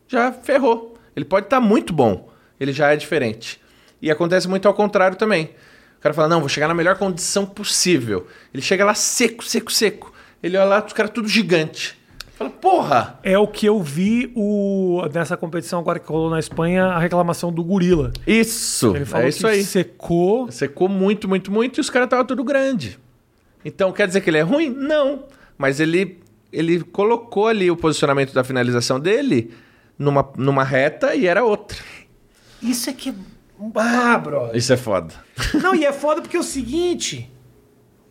[0.09, 0.99] Já ferrou.
[1.15, 2.29] Ele pode estar muito bom,
[2.59, 3.61] ele já é diferente.
[4.03, 5.51] E acontece muito ao contrário também.
[5.97, 8.27] O cara fala: Não, vou chegar na melhor condição possível.
[8.53, 10.14] Ele chega lá seco, seco, seco.
[10.45, 11.99] Ele olha lá, os caras tudo gigante.
[12.35, 13.19] Fala: Porra!
[13.23, 17.51] É o que eu vi o, nessa competição agora que rolou na Espanha, a reclamação
[17.51, 18.13] do gorila.
[18.27, 18.95] Isso!
[18.95, 19.65] Ele falou é isso que aí.
[19.65, 20.53] secou.
[20.53, 22.99] Secou muito, muito, muito e os caras estavam tudo grande.
[23.65, 24.69] Então quer dizer que ele é ruim?
[24.69, 25.25] Não.
[25.57, 26.21] Mas ele,
[26.53, 29.51] ele colocou ali o posicionamento da finalização dele
[29.99, 31.79] numa, numa reta e era outra.
[32.63, 33.15] Isso é que é.
[33.77, 34.55] Ah, brother.
[34.55, 35.15] Isso é foda.
[35.55, 37.31] Não, e é foda porque é o seguinte.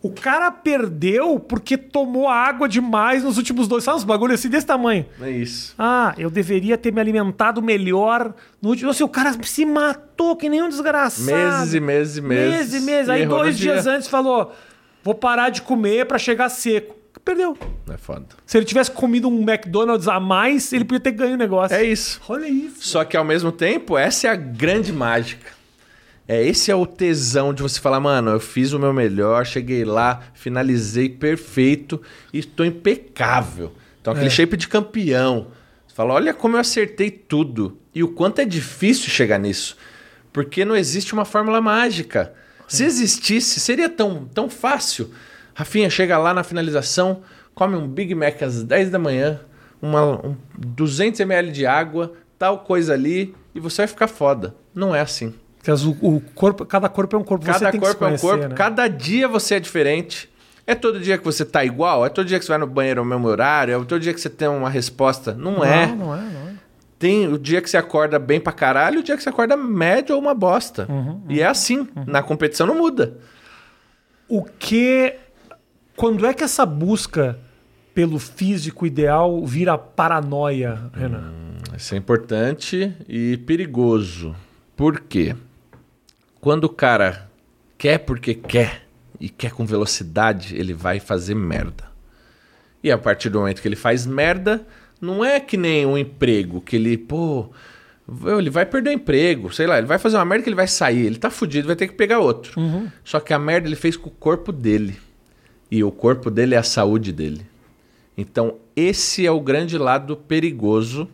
[0.04, 3.86] O cara perdeu porque tomou água demais nos últimos dois.
[3.86, 5.06] Sabe uns bagulho assim desse tamanho?
[5.22, 5.74] É isso.
[5.80, 8.89] Ah, eu deveria ter me alimentado melhor no último.
[8.89, 11.26] Assim, o cara se matou que nem um desgraçado.
[11.26, 12.54] Meses e meses e meses.
[12.54, 13.10] Meses e meses.
[13.10, 13.72] Aí dois no dia.
[13.72, 14.54] dias antes falou:
[15.01, 16.97] vou parar de comer pra chegar seco.
[17.24, 17.58] Perdeu.
[17.89, 18.26] É foda.
[18.45, 21.78] Se ele tivesse comido um McDonald's a mais, ele podia ter ganho o negócio.
[21.78, 22.20] É isso.
[22.28, 22.76] Olha isso.
[22.82, 25.62] Só que ao mesmo tempo, essa é a grande mágica.
[26.28, 29.84] É, esse é o tesão de você falar, mano, eu fiz o meu melhor, cheguei
[29.84, 32.01] lá, finalizei perfeito
[32.32, 33.74] e estou impecável.
[34.01, 34.32] Então, aquele É.
[34.32, 35.47] shape de campeão.
[35.88, 37.78] Você fala, olha como eu acertei tudo.
[37.93, 39.78] E o quanto é difícil chegar nisso.
[40.32, 42.34] Porque não existe uma fórmula mágica.
[42.67, 45.11] Se existisse, seria tão, tão fácil.
[45.53, 47.21] Rafinha chega lá na finalização,
[47.53, 49.39] come um Big Mac às 10 da manhã,
[49.82, 54.55] uma, um 200 ml de água, tal coisa ali, e você vai ficar foda.
[54.74, 55.34] Não é assim.
[56.01, 57.45] O, o corpo, cada corpo é um corpo.
[57.45, 58.55] você Cada tem que se corpo é um conhecer, corpo, né?
[58.55, 60.30] cada dia você é diferente.
[60.66, 62.05] É todo dia que você tá igual?
[62.05, 63.74] É todo dia que você vai no banheiro ao mesmo horário?
[63.74, 65.34] É todo dia que você tem uma resposta?
[65.34, 65.88] Não, é.
[65.88, 66.53] Não, não é, não é.
[66.97, 69.57] Tem o dia que você acorda bem pra caralho e o dia que você acorda
[69.57, 70.86] médio ou uma bosta.
[70.89, 71.86] Uhum, e é assim.
[72.07, 73.18] Na competição não muda.
[74.30, 75.16] O que.
[75.97, 77.38] Quando é que essa busca
[77.93, 81.34] pelo físico ideal vira paranoia, Renan?
[81.78, 84.34] Isso é importante e perigoso.
[84.78, 85.36] Por quê?
[86.44, 87.32] Quando o cara
[87.78, 88.82] quer porque quer
[89.18, 91.86] e quer com velocidade, ele vai fazer merda.
[92.84, 94.68] E a partir do momento que ele faz merda,
[95.00, 97.50] não é que nem um emprego, que ele, pô,
[98.38, 100.68] ele vai perder o emprego, sei lá, ele vai fazer uma merda que ele vai
[100.68, 102.60] sair, ele tá fudido, vai ter que pegar outro.
[103.06, 105.00] Só que a merda ele fez com o corpo dele.
[105.72, 107.46] E o corpo dele é a saúde dele.
[108.18, 111.08] Então, esse é o grande lado perigoso.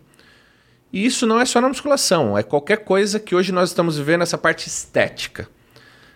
[0.92, 4.24] E isso não é só na musculação, é qualquer coisa que hoje nós estamos vivendo
[4.24, 5.48] essa parte estética.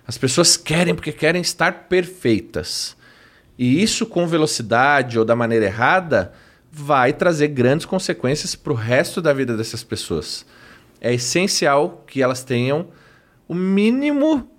[0.05, 2.97] As pessoas querem porque querem estar perfeitas.
[3.57, 6.33] E isso com velocidade ou da maneira errada
[6.71, 10.43] vai trazer grandes consequências para o resto da vida dessas pessoas.
[10.99, 12.87] É essencial que elas tenham
[13.47, 14.49] o mínimo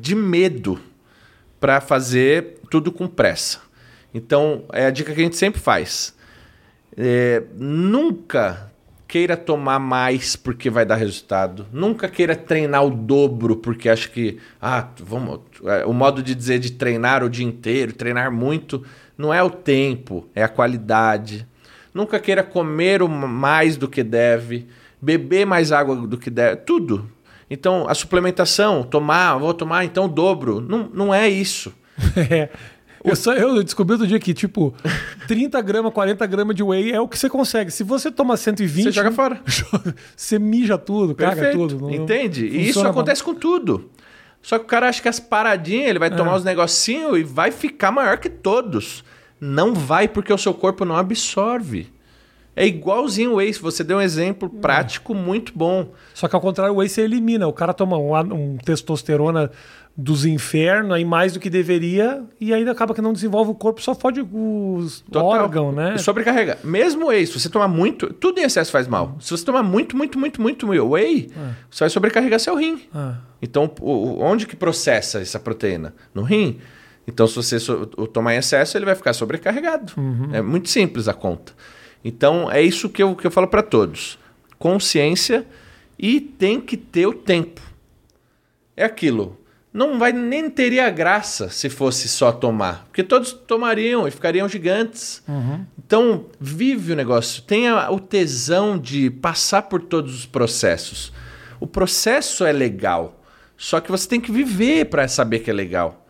[0.00, 0.80] de medo
[1.60, 3.60] para fazer tudo com pressa.
[4.14, 6.14] Então, é a dica que a gente sempre faz.
[6.96, 8.71] É, nunca
[9.12, 11.66] queira tomar mais porque vai dar resultado.
[11.70, 16.58] Nunca queira treinar o dobro porque acha que ah, vamos, é, o modo de dizer
[16.58, 18.82] de treinar o dia inteiro, treinar muito,
[19.18, 21.46] não é o tempo, é a qualidade.
[21.92, 24.66] Nunca queira comer mais do que deve,
[24.98, 27.06] beber mais água do que deve, tudo.
[27.50, 31.70] Então, a suplementação, tomar, vou tomar então o dobro, não, não é isso.
[33.10, 34.72] Eu, só, eu descobri outro dia que, tipo,
[35.26, 37.70] 30 gramas, 40 gramas de whey é o que você consegue.
[37.70, 39.40] Se você toma 120, Você joga fora.
[40.16, 41.58] você mija tudo, caga Perfeito.
[41.58, 41.80] tudo.
[41.80, 42.42] Não- Entende?
[42.48, 43.90] não E isso acontece com tudo.
[44.40, 46.12] Só que o cara acha que as paradinhas, ele vai É.
[46.12, 49.04] tomar os negocinhos e vai ficar maior que todos.
[49.40, 51.88] Não vai porque o seu corpo não absorve.
[52.54, 53.58] É igualzinho o Ace.
[53.60, 54.60] Você deu um exemplo Hum.
[54.60, 55.90] prático muito bom.
[56.14, 57.48] Só que ao contrário, o whey você elimina.
[57.48, 59.50] O cara toma um, um testosterona
[59.96, 63.82] dos infernos, aí mais do que deveria, e ainda acaba que não desenvolve o corpo,
[63.82, 65.26] só fode os Total.
[65.26, 65.94] órgãos, né?
[65.96, 66.58] E Sobrecarrega.
[66.64, 69.16] Mesmo whey, se você tomar muito, tudo em excesso faz mal.
[69.20, 71.30] Se você tomar muito, muito, muito, muito whey,
[71.70, 72.80] você vai sobrecarregar seu rim.
[72.94, 73.16] Ah.
[73.40, 75.94] Então, onde que processa essa proteína?
[76.14, 76.58] No rim.
[77.06, 77.58] Então, se você
[78.12, 79.92] tomar em excesso, ele vai ficar sobrecarregado.
[80.32, 81.52] É muito simples a conta.
[82.04, 84.18] Então, é isso que eu, que eu falo para todos.
[84.58, 85.46] Consciência
[85.98, 87.60] e tem que ter o tempo.
[88.76, 89.36] É aquilo.
[89.72, 95.22] Não vai nem teria graça se fosse só tomar, porque todos tomariam e ficariam gigantes.
[95.78, 101.12] Então, vive o negócio, tenha o tesão de passar por todos os processos.
[101.58, 103.22] O processo é legal,
[103.56, 106.06] só que você tem que viver para saber que é legal.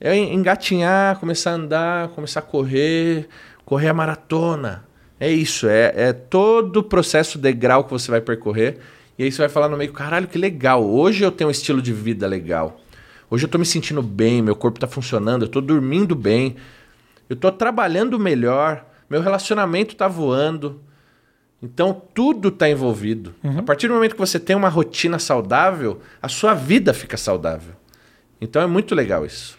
[0.00, 3.28] É engatinhar, começar a andar, começar a correr,
[3.64, 4.86] correr a maratona.
[5.18, 8.78] É isso, é, é todo o processo degrau que você vai percorrer.
[9.18, 10.84] E aí você vai falar no meio, caralho, que legal.
[10.84, 12.78] Hoje eu tenho um estilo de vida legal.
[13.28, 16.56] Hoje eu tô me sentindo bem, meu corpo tá funcionando, eu tô dormindo bem,
[17.28, 20.80] eu tô trabalhando melhor, meu relacionamento tá voando.
[21.60, 23.34] Então tudo tá envolvido.
[23.58, 27.74] A partir do momento que você tem uma rotina saudável, a sua vida fica saudável.
[28.40, 29.58] Então é muito legal isso.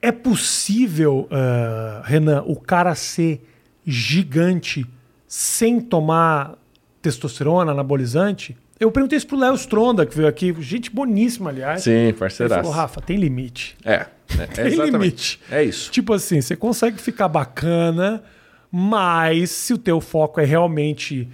[0.00, 3.46] É possível, ah, Renan, o cara ser
[3.84, 4.86] gigante
[5.26, 6.56] sem tomar
[7.00, 8.56] testosterona, anabolizante?
[8.82, 11.82] Eu perguntei isso pro Léo Stronda, que veio aqui, gente boníssima, aliás.
[11.82, 12.62] Sim, Ele parceiraço.
[12.62, 13.76] falou, Rafa, tem limite.
[13.84, 14.06] É,
[14.38, 14.90] é, Tem exatamente.
[14.92, 15.40] limite.
[15.50, 15.88] É isso.
[15.92, 18.24] Tipo assim, você consegue ficar bacana,
[18.72, 21.28] mas se o teu foco é realmente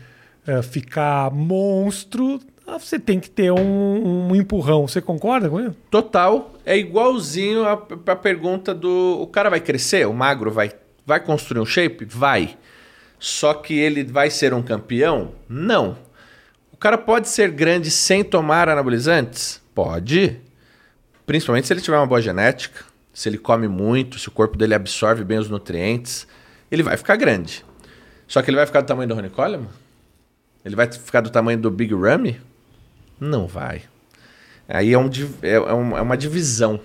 [0.46, 4.86] é, ficar monstro, você tem que ter um, um empurrão.
[4.86, 5.74] Você concorda com isso?
[5.90, 7.72] Total, é igualzinho a,
[8.08, 9.22] a pergunta do.
[9.22, 10.06] O cara vai crescer?
[10.06, 10.70] O magro vai,
[11.06, 12.04] vai construir um shape?
[12.04, 12.58] Vai.
[13.18, 15.32] Só que ele vai ser um campeão?
[15.48, 15.96] Não.
[16.78, 19.60] O cara pode ser grande sem tomar anabolizantes?
[19.74, 20.36] Pode.
[21.26, 24.74] Principalmente se ele tiver uma boa genética, se ele come muito, se o corpo dele
[24.74, 26.24] absorve bem os nutrientes,
[26.70, 27.64] ele vai ficar grande.
[28.28, 29.66] Só que ele vai ficar do tamanho do Ronnie Coleman?
[30.64, 32.40] Ele vai ficar do tamanho do Big Ramy?
[33.18, 33.82] Não vai.
[34.68, 35.10] Aí é, um,
[35.42, 36.78] é, é um- é uma divisão.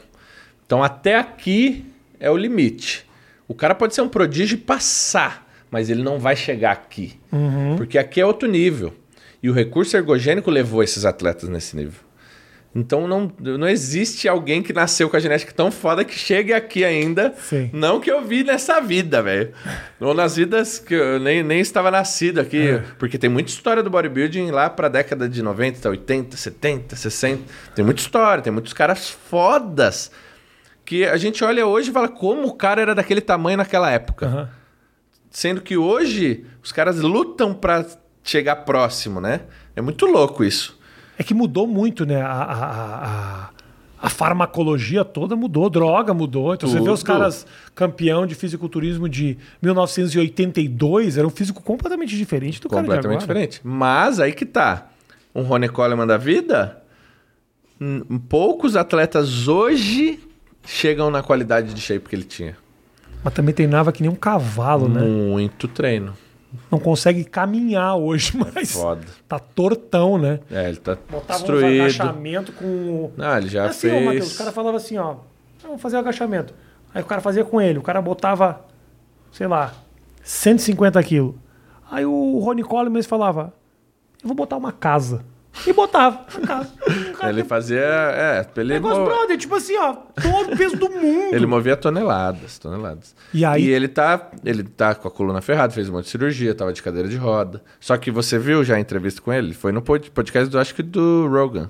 [0.65, 1.85] Então até aqui
[2.19, 3.07] é o limite.
[3.47, 7.19] O cara pode ser um prodígio e passar, mas ele não vai chegar aqui.
[7.77, 8.91] Porque aqui é outro nível.
[9.43, 11.99] E o recurso ergogênico levou esses atletas nesse nível.
[12.75, 16.83] Então não, não existe alguém que nasceu com a genética tão foda que chegue aqui
[16.83, 17.35] ainda.
[17.37, 17.69] Sim.
[17.71, 19.51] Não que eu vi nessa vida, velho.
[19.99, 22.81] Ou nas vidas que eu nem, nem estava nascido aqui.
[22.97, 27.43] Porque tem muita história do bodybuilding lá pra década de 90, 80, 70, 60.
[27.75, 30.09] Tem muita história, tem muitos caras fodas.
[30.83, 34.25] Que a gente olha hoje e fala como o cara era daquele tamanho naquela época.
[34.25, 34.49] Aham.
[35.29, 37.85] Sendo que hoje os caras lutam pra
[38.23, 39.41] chegar próximo, né?
[39.75, 40.79] É muito louco isso.
[41.17, 42.21] É que mudou muito, né?
[42.21, 43.49] A, a, a-
[44.01, 46.53] a- farmacologia toda mudou, droga mudou.
[46.53, 47.07] Então você vê os Tudo.
[47.13, 47.45] caras
[47.75, 53.39] campeão de fisiculturismo de 1982, era um físico completamente diferente do cara de completamente agora.
[53.39, 53.61] diferente.
[53.63, 54.87] Mas aí que tá.
[55.33, 56.77] Um Rony Coleman da vida,
[57.81, 60.19] hum, poucos atletas hoje
[60.65, 62.55] chegam na qualidade de shape que ele tinha.
[63.23, 65.01] Mas também treinava que nem um cavalo, né?
[65.01, 66.13] Muito treino.
[66.71, 69.01] Não consegue caminhar hoje, mas Foda.
[69.27, 70.39] tá tortão, né?
[70.51, 71.81] É, ele tá Botava destruído.
[71.83, 73.11] agachamento com.
[73.17, 74.05] Não, ele já assim, ó, fez.
[74.05, 75.15] Matheus, o cara falava assim, ó,
[75.61, 76.53] vamos fazer o agachamento.
[76.93, 78.65] Aí o cara fazia com ele, o cara botava,
[79.31, 79.73] sei lá,
[80.23, 81.35] 150 quilos.
[81.89, 83.53] Aí o Rony Coleman falava,
[84.21, 85.23] eu vou botar uma casa.
[85.67, 86.25] E botava.
[86.37, 87.79] Um cara Ele fazia.
[87.79, 91.35] É, ele, Negócio, mo- brother, tipo assim, ó, todo o peso do mundo.
[91.35, 93.15] ele movia toneladas, toneladas.
[93.33, 96.55] E aí- ele tá, ele tá com a coluna ferrada, fez um monte de cirurgia,
[96.55, 97.61] tava de cadeira de roda.
[97.79, 99.53] Só que você viu já a entrevista com ele?
[99.53, 101.69] Foi no pod- podcast do, acho que do Rogan.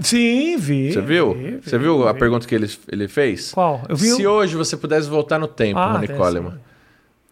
[0.00, 0.92] Sim, vi.
[0.92, 1.34] Você viu?
[1.34, 2.18] vi, vi, Você viu a vi.
[2.18, 3.52] pergunta que ele, ele fez?
[3.52, 3.82] Qual?
[3.88, 6.58] Eu vi Se o- hoje você pudesse voltar no tempo, Ah, Rony Coleman,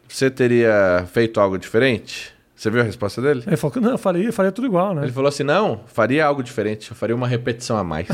[0.06, 2.32] você teria feito algo diferente?
[2.58, 3.44] Você viu a resposta dele?
[3.46, 5.04] Ele falou que não, eu eu faria tudo igual, né?
[5.04, 8.08] Ele falou assim: não, faria algo diferente, eu faria uma repetição a mais.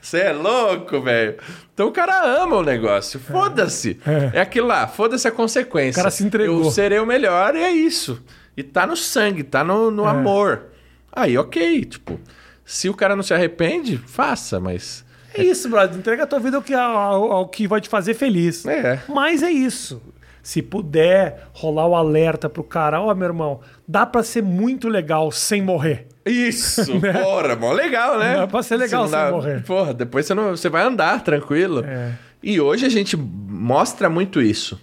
[0.00, 1.36] Você é louco, velho.
[1.74, 3.20] Então o cara ama o negócio.
[3.20, 4.00] Foda-se.
[4.32, 4.40] É.
[4.40, 6.00] aquilo lá, foda-se a consequência.
[6.00, 6.64] O cara se entregou.
[6.64, 8.22] Eu serei o melhor e é isso.
[8.56, 10.08] E tá no sangue, tá no, no É.
[10.08, 10.68] amor.
[11.12, 12.18] Aí, ok, tipo,
[12.64, 15.04] se o cara não se arrepende, faça, mas.
[15.34, 15.98] É isso, brother.
[15.98, 18.64] Entrega a tua vida ao que, ao, ao que vai te fazer feliz.
[18.64, 19.02] É.
[19.06, 20.00] Mas é isso.
[20.46, 25.32] Se puder rolar o alerta pro cara, ó, meu irmão, dá pra ser muito legal
[25.32, 26.06] sem morrer.
[26.24, 28.36] Isso, porra, mó legal, né?
[28.36, 29.64] Dá pra ser legal sem morrer.
[29.64, 31.84] Porra, depois você, não, você vai andar tranquilo.
[31.84, 32.12] É.
[32.40, 34.80] E hoje a gente mostra muito isso.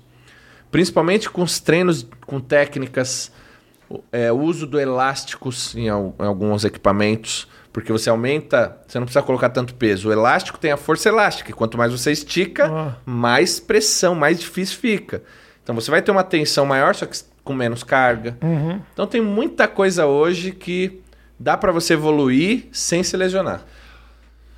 [0.70, 3.32] Principalmente com os treinos com técnicas,
[3.90, 9.06] o é, uso do elásticos em, al- em alguns equipamentos, porque você aumenta, você não
[9.06, 10.10] precisa colocar tanto peso.
[10.10, 12.96] O elástico tem a força elástica, e quanto mais você estica, Ah.
[13.06, 15.24] mais pressão, mais difícil fica.
[15.64, 18.38] Então você vai ter uma tensão maior, só que com menos carga.
[18.42, 18.80] Uhum.
[18.94, 21.00] Então tem muita coisa hoje que
[21.40, 23.64] dá para você evoluir sem se lesionar.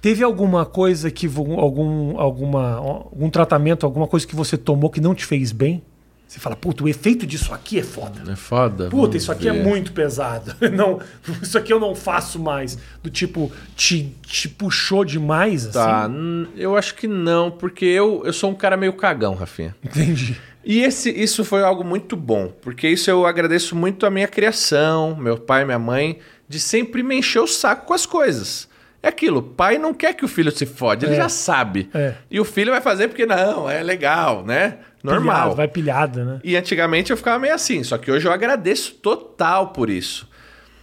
[0.01, 5.15] Teve alguma coisa que algum alguma algum tratamento, alguma coisa que você tomou que não
[5.15, 5.81] te fez bem?
[6.27, 8.31] Você fala, puta, o efeito disso aqui é foda.
[8.31, 8.89] É foda.
[8.89, 9.63] Puta, isso aqui é ver.
[9.63, 10.55] muito pesado.
[10.73, 10.99] Não,
[11.41, 12.79] isso aqui eu não faço mais.
[13.03, 16.13] Do tipo, te, te puxou demais, Tá, assim?
[16.15, 19.75] n- eu acho que não, porque eu, eu sou um cara meio cagão, Rafinha.
[19.83, 20.35] Entendi.
[20.65, 25.15] E esse, isso foi algo muito bom, porque isso eu agradeço muito a minha criação,
[25.15, 26.17] meu pai e minha mãe,
[26.49, 28.67] de sempre me encher o saco com as coisas.
[29.03, 31.17] É aquilo, pai não quer que o filho se fode, ele É.
[31.17, 31.87] já sabe.
[31.93, 32.15] É.
[32.31, 34.79] E o filho vai fazer porque não, é legal, né?
[35.03, 35.35] Normal.
[35.41, 36.39] Pilhado, vai pilhada, né?
[36.43, 40.27] E antigamente eu ficava meio assim, só que hoje eu agradeço total por isso.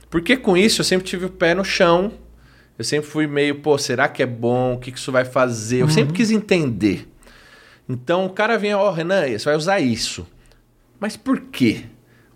[0.09, 2.13] Porque com isso eu sempre tive o pé no chão.
[2.79, 4.75] Eu sempre fui meio, pô, será que é bom?
[4.75, 5.79] O que que isso vai fazer?
[5.79, 5.91] Eu Uhum.
[5.91, 7.09] sempre quis entender.
[7.89, 10.27] Então o cara vem, ó, Renan, você vai usar isso.
[11.01, 11.85] Mas por quê?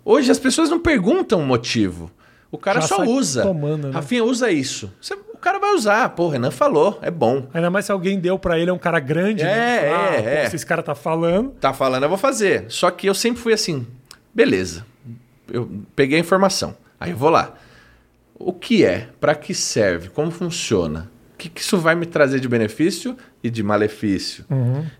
[0.03, 2.11] Hoje as pessoas não perguntam o motivo.
[2.51, 3.43] O cara Já só usa.
[3.43, 3.93] tomando, né?
[3.93, 4.91] Rafinha, usa isso.
[5.01, 6.09] Você- o cara vai usar.
[6.09, 7.47] Pô, o Renan falou, é bom.
[7.53, 9.43] Ainda mais se alguém deu pra ele, é um cara grande.
[9.43, 9.93] É, né?
[9.93, 10.49] Ah, é, pô, é.
[10.49, 11.51] Se esse cara tá falando.
[11.51, 12.65] tá falando, eu vou fazer.
[12.69, 13.85] Só que eu sempre fui assim,
[14.33, 14.85] beleza.
[15.51, 16.75] Eu peguei a informação.
[16.99, 17.53] Aí eu vou lá.
[18.35, 19.09] O que é?
[19.19, 20.09] Para que serve?
[20.09, 21.09] Como funciona?
[21.37, 24.43] O que, que isso vai me trazer de benefício e de malefício?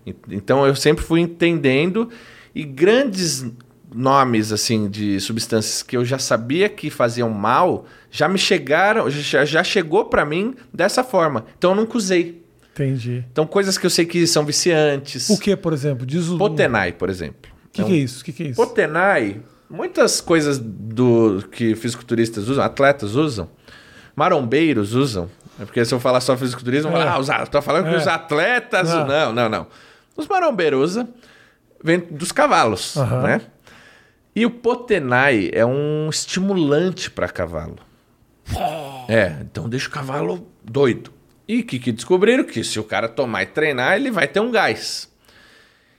[0.06, 2.08] En- Então eu sempre fui entendendo
[2.54, 3.44] e grandes
[3.92, 9.44] nomes assim de substâncias que eu já sabia que faziam mal já me chegaram, já,
[9.44, 11.44] já chegou para mim dessa forma.
[11.58, 12.40] Então eu nunca usei.
[12.72, 13.24] Entendi.
[13.32, 15.28] Então coisas que eu sei que são viciantes.
[15.30, 16.06] O que, por exemplo?
[16.06, 16.38] Diz o.
[16.38, 17.50] Potenai, por exemplo.
[17.66, 18.20] O que, que é isso?
[18.20, 18.56] O que, que é isso?
[18.56, 23.50] Potenai, muitas coisas do que fisiculturistas usam, atletas usam,
[24.14, 25.28] marombeiros usam.
[25.60, 27.08] É porque se eu falar só fisiculturismo, É.
[27.08, 27.96] ah, os, tô falando que É.
[27.98, 28.88] os atletas.
[28.88, 29.06] Não.
[29.06, 29.66] Não, não, não.
[30.16, 31.08] Os marombeiros usam,
[31.82, 33.22] vem dos cavalos, Aham.
[33.22, 33.40] né?
[34.34, 37.76] E o Potenai é um estimulante para cavalo.
[39.08, 41.12] É, então deixa o cavalo doido.
[41.46, 44.50] E que, que descobriram que se o cara tomar e treinar, ele vai ter um
[44.50, 45.08] gás.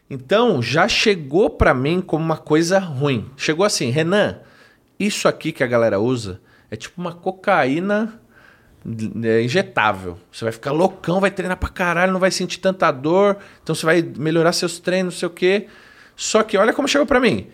[0.10, 3.30] Então, já chegou pra mim como uma coisa ruim.
[3.38, 4.40] Chegou assim, Renan,
[5.00, 6.40] isso aqui que a galera usa
[6.72, 8.19] é tipo uma cocaína
[9.24, 10.18] é, injetável.
[10.32, 13.86] Você vai ficar loucão, vai treinar pra caralho, não vai sentir tanta dor, então você
[13.86, 15.68] vai melhorar seus treinos, não sei o quê.
[16.16, 17.48] Só que olha como chegou pra mim.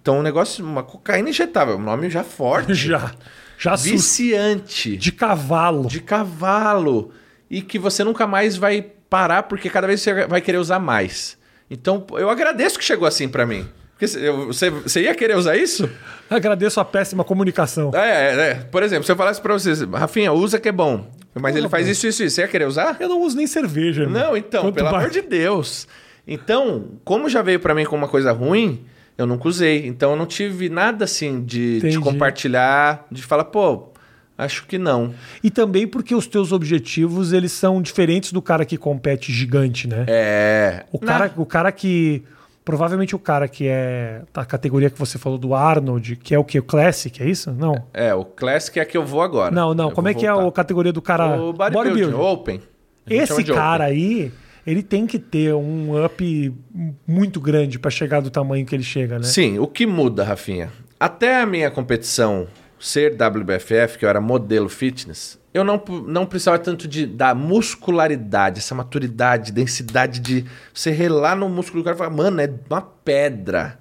[0.00, 2.74] Então, um negócio, uma cocaína injetável, um nome já forte.
[2.74, 3.12] Já.
[3.58, 5.86] Já Viciante De cavalo.
[5.86, 7.12] de cavalo
[7.48, 11.38] e que você nunca mais vai parar porque cada vez você vai querer usar mais.
[11.70, 13.68] Então eu agradeço que chegou assim pra mim.
[14.06, 15.88] Você- você, você ia querer usar isso?
[16.30, 17.90] Agradeço a péssima comunicação.
[17.94, 17.98] É,
[18.34, 18.54] é, é.
[18.54, 21.06] Por exemplo, se eu falasse pra vocês, Rafinha, usa que é bom.
[21.34, 22.34] Mas ele faz isso, isso, isso.
[22.36, 22.96] Você ia querer usar?
[23.00, 24.06] Eu não uso nem cerveja.
[24.06, 25.86] Não, então, Quanto pelo mais- amor de Deus.
[26.26, 28.84] Então, como já veio pra mim como uma coisa ruim,
[29.18, 29.86] eu nunca usei.
[29.86, 33.88] Então eu não tive nada assim de, de compartilhar, de falar, pô,
[34.38, 35.12] acho que não.
[35.42, 40.04] E também porque os teus objetivos, eles são diferentes do cara que compete gigante, né?
[40.08, 40.84] É.
[40.92, 42.22] O cara, o cara que.
[42.64, 46.44] Provavelmente o cara que é da categoria que você falou do Arnold, que é o
[46.44, 46.58] que?
[46.58, 47.50] O Classic, é isso?
[47.52, 47.74] Não.
[47.92, 49.52] É, o Classic é que eu vou agora.
[49.52, 49.88] Não, não.
[49.88, 50.48] Eu Como é que é voltar.
[50.48, 51.40] a categoria do cara.
[51.42, 52.62] O bodybuilding, Open.
[53.10, 53.96] A Esse cara Open.
[53.96, 54.32] aí,
[54.64, 56.54] ele tem que ter um up
[57.06, 59.24] muito grande pra chegar do tamanho que ele chega, né?
[59.24, 60.70] Sim, o que muda, Rafinha?
[61.00, 62.46] Até a minha competição
[62.78, 68.58] ser WBFF, que eu era modelo fitness, eu não, não precisava tanto de, da muscularidade,
[68.58, 72.80] essa maturidade, densidade de você relar no músculo do cara e falar, mano, é uma
[72.82, 73.78] pedra.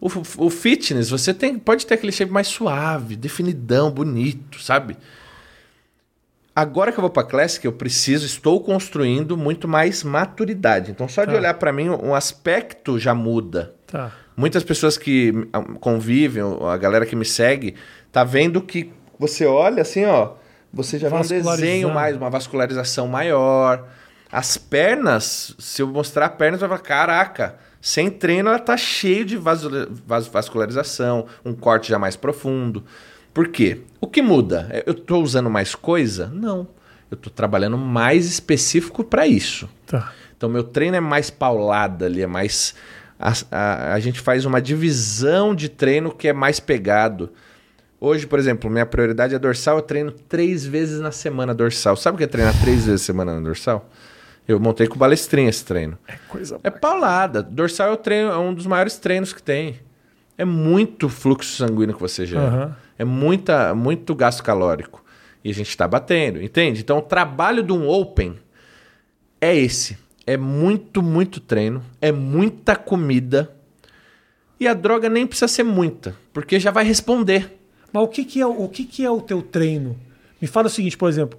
[0.00, 0.08] O,
[0.46, 4.96] o fitness, você tem, pode ter aquele shape mais suave, definidão, bonito, sabe?
[6.54, 10.90] Agora que eu vou pra Classic, eu preciso, estou construindo muito mais maturidade.
[10.90, 11.36] Então, só de Tá.
[11.38, 13.74] olhar pra mim, um aspecto já muda.
[13.86, 14.10] Tá.
[14.34, 15.32] Muitas pessoas que
[15.80, 17.74] convivem, a galera que me segue,
[18.10, 20.32] tá vendo que você olha assim, ó,
[20.76, 23.88] você já vê um desenho mais, uma vascularização maior.
[24.30, 28.76] As pernas, se eu mostrar a perna, você vai falar, caraca, sem treino ela tá
[28.76, 29.38] cheio de
[30.32, 32.84] vascularização, um corte já mais profundo.
[33.32, 33.80] Por quê?
[34.00, 34.66] O que muda?
[34.70, 36.30] É, Eu tô usando mais coisa?
[36.32, 36.68] Não.
[37.10, 39.68] Eu tô trabalhando mais específico para isso.
[39.86, 40.12] Tá.
[40.36, 42.74] Então, meu treino é mais paulada ali, é mais.
[43.18, 47.30] A, a, a gente faz uma divisão de treino que é mais pegado.
[48.00, 51.96] Hoje, por exemplo, minha prioridade é dorsal, eu treino três vezes na semana dorsal.
[51.96, 53.88] Sabe o que é treinar três vezes na semana na dorsal?
[54.46, 55.98] Eu montei com balestrinha esse treino.
[56.06, 56.60] É coisa.
[56.62, 57.42] É paulada.
[57.42, 59.80] Dorsal é, o treino, é um dos maiores treinos que tem.
[60.38, 62.46] É muito fluxo sanguíneo que você gera.
[62.46, 62.76] Aham.
[62.98, 65.04] É muita, muito gasto calórico.
[65.42, 66.80] E a gente está batendo, entende?
[66.80, 68.36] Então, o trabalho de um Open
[69.40, 69.98] é esse.
[70.26, 71.82] É muito, muito treino.
[72.00, 73.50] É muita comida.
[74.58, 77.58] E a droga nem precisa ser muita, porque já vai responder.
[77.96, 79.96] Mas o que, que, é, o que, que é o teu treino?
[80.40, 81.38] Me fala o seguinte, por exemplo.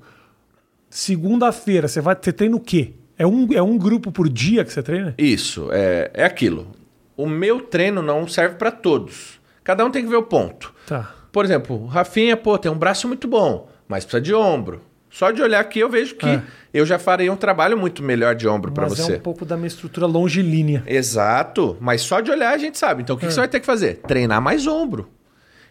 [0.89, 2.15] Segunda-feira, você vai.
[2.19, 2.93] Você treina o quê?
[3.17, 5.13] É um, é um grupo por dia que você treina?
[5.17, 6.67] Isso, é, é aquilo.
[7.15, 9.39] o meu treino não serve para todos.
[9.63, 10.73] Cada um tem que ver o ponto.
[10.87, 11.13] Tá.
[11.31, 14.81] Por exemplo, o Rafinha, pô, tem um braço muito bom, mas precisa de ombro.
[15.09, 16.41] Só de olhar aqui eu vejo que É.
[16.73, 19.13] eu já farei um trabalho muito melhor de ombro para Mas você.
[19.13, 20.83] é um pouco da minha estrutura longilínea.
[20.85, 23.01] Exato, mas só de olhar a gente sabe.
[23.03, 23.27] Então o que, É.
[23.27, 23.95] que você vai ter que fazer?
[24.07, 25.09] Treinar mais ombro.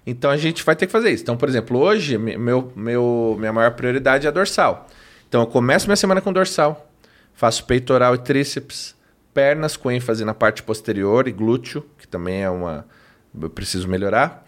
[0.07, 1.22] Então a gente vai ter que fazer isso.
[1.24, 4.86] Então, por exemplo, hoje me- meu, meu, minha maior prioridade é a dorsal.
[5.28, 6.88] Então eu começo minha semana com dorsal,
[7.34, 8.94] faço peitoral e tríceps,
[9.34, 12.86] pernas com ênfase na parte posterior e glúteo, que também é uma.
[13.40, 14.44] Eu preciso melhorar.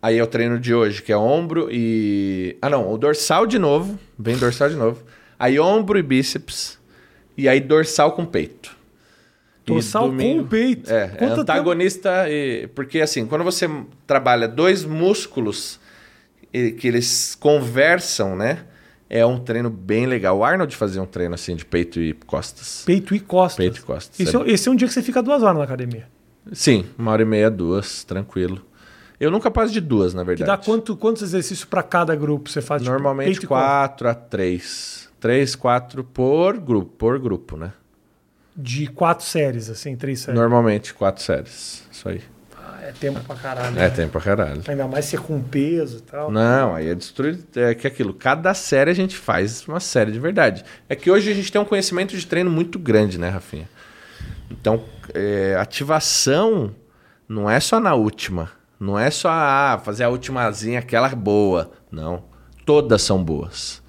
[0.00, 2.56] Aí é o treino de hoje, que é ombro e.
[2.62, 3.98] Ah, não, o dorsal de novo.
[4.16, 5.02] Vem dorsal de novo.
[5.38, 6.78] Aí ombro e bíceps.
[7.36, 8.75] E aí dorsal com peito.
[9.66, 10.90] Dorsal com peito.
[10.92, 12.28] É, é antagonista.
[12.30, 13.68] E, porque assim, quando você
[14.06, 15.80] trabalha dois músculos
[16.52, 18.64] e- que eles conversam, né?
[19.08, 20.38] É um treino bem legal.
[20.38, 22.82] O Arnold fazia um treino assim de peito e costas.
[22.84, 23.56] Peito e costas.
[23.56, 24.18] Peito e costas.
[24.20, 26.08] Esse, é, esse é um dia que você fica duas horas na academia.
[26.52, 28.62] Sim, uma hora e meia, duas, tranquilo.
[29.18, 30.46] Eu nunca passo de duas, na Que verdade.
[30.50, 32.82] dá quanto, quantos exercícios para cada grupo você faz?
[32.82, 33.48] Tipo, Normalmente costas?
[33.48, 35.08] quatro a três.
[35.18, 37.72] Três, quatro por grupo, por grupo, né?
[38.56, 40.40] De quatro séries, assim, três séries.
[40.40, 41.84] Normalmente quatro séries.
[41.92, 42.22] Isso aí.
[42.56, 43.76] Ah, é tempo pra caralho.
[43.76, 43.90] É né?
[43.90, 44.62] tempo pra caralho.
[44.66, 46.30] Ainda mais se é com peso e tal.
[46.30, 47.38] Não, aí é destruir.
[47.54, 50.64] É que aquilo, cada série a gente faz uma série de verdade.
[50.88, 53.68] É que hoje a gente tem um conhecimento de treino muito grande, né, Rafinha?
[54.50, 54.82] Então,
[55.12, 56.74] é, ativação
[57.28, 58.50] não é só na última.
[58.78, 61.72] Não é só ah, fazer a ultimazinha, aquela boa.
[61.90, 62.24] Não.
[62.64, 63.82] Todas são boas.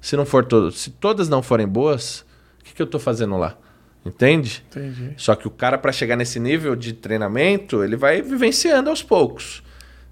[0.00, 2.24] Se não for todas, se todas não forem boas,
[2.60, 3.56] o que, que eu tô fazendo lá?
[4.04, 4.64] Entende?
[4.70, 5.14] Entendi.
[5.16, 9.62] Só que o cara, para chegar nesse nível de treinamento, ele vai vivenciando aos poucos.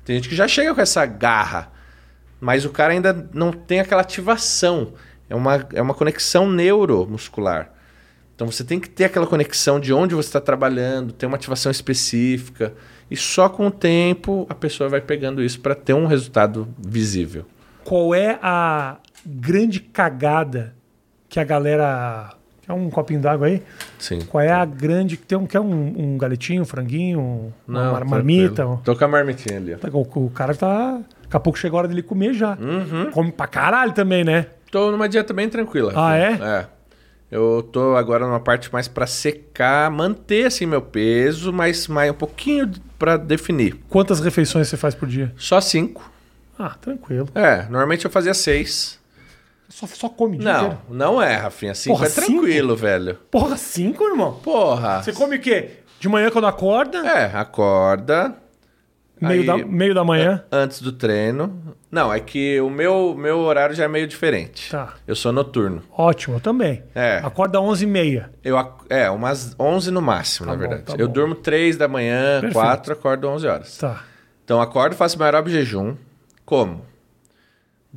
[0.04, 1.72] Tem gente que já chega com essa garra,
[2.40, 4.92] mas o cara ainda não tem aquela ativação.
[5.28, 7.72] É uma, é uma conexão neuromuscular.
[8.34, 11.72] Então você tem que ter aquela conexão de onde você está trabalhando, ter uma ativação
[11.72, 12.72] específica.
[13.10, 17.44] E só com o tempo a pessoa vai pegando isso para ter um resultado visível.
[17.84, 20.74] Qual é a grande cagada
[21.28, 22.34] que a galera.
[22.68, 23.62] Quer um copinho d'água aí?
[23.98, 24.18] Sim.
[24.20, 25.16] Qual é a grande.
[25.16, 28.10] Tem um, quer um, um galetinho, um franguinho, uma mar- tranquilo.
[28.10, 28.66] marmita?
[28.66, 29.74] um- Tô com a marmitinha ali.
[29.74, 29.88] ó.
[29.98, 31.00] O, o cara tá.
[31.22, 32.58] Daqui a pouco chega a hora dele comer já.
[32.60, 33.10] Uhum.
[33.10, 34.48] Come pra caralho também, né?
[34.70, 35.94] Tô numa dieta bem tranquila.
[35.96, 36.46] Ah, Rafinha.
[36.46, 36.66] é?
[37.30, 42.14] Eu tô agora numa parte mais pra secar, manter assim meu peso, mas mais um
[42.14, 43.76] pouquinho pra definir.
[43.88, 45.32] Quantas refeições você faz por dia?
[45.38, 46.10] Só cinco.
[46.58, 47.28] Ah, tranquilo.
[47.34, 48.98] É, normalmente eu fazia seis.
[49.68, 50.78] Só, só come o dia Não, inteiro.
[50.88, 51.74] não é, Rafinha.
[51.74, 53.14] Cinco Porra, é tranquilo, velho.
[53.30, 54.34] Porra, cinco, irmão?
[54.42, 55.02] Porra.
[55.02, 55.70] Você come o quê?
[56.00, 56.98] De manhã quando acorda?
[57.06, 58.34] É, acorda.
[59.20, 60.44] meio, aí- da, meio da manhã?
[60.50, 61.76] Antes do treino.
[61.90, 64.70] Não, é que o meu, meu horário já é meio diferente.
[64.70, 64.94] Tá.
[65.06, 65.82] Eu sou noturno.
[65.90, 66.82] Ótimo, eu também.
[66.94, 67.18] É.
[67.24, 68.26] Acorda às 11h30.
[68.44, 68.56] Eu,
[68.88, 70.84] é, umas 11 no máximo, Tá na bom, verdade.
[70.84, 71.12] tá eu bom.
[71.12, 72.52] durmo 3 da manhã, Perfeito.
[72.54, 73.76] 4, acordo 11 horas.
[73.78, 74.02] Tá.
[74.44, 75.94] Então acordo, faço meu aeróbio jejum,
[76.44, 76.86] como.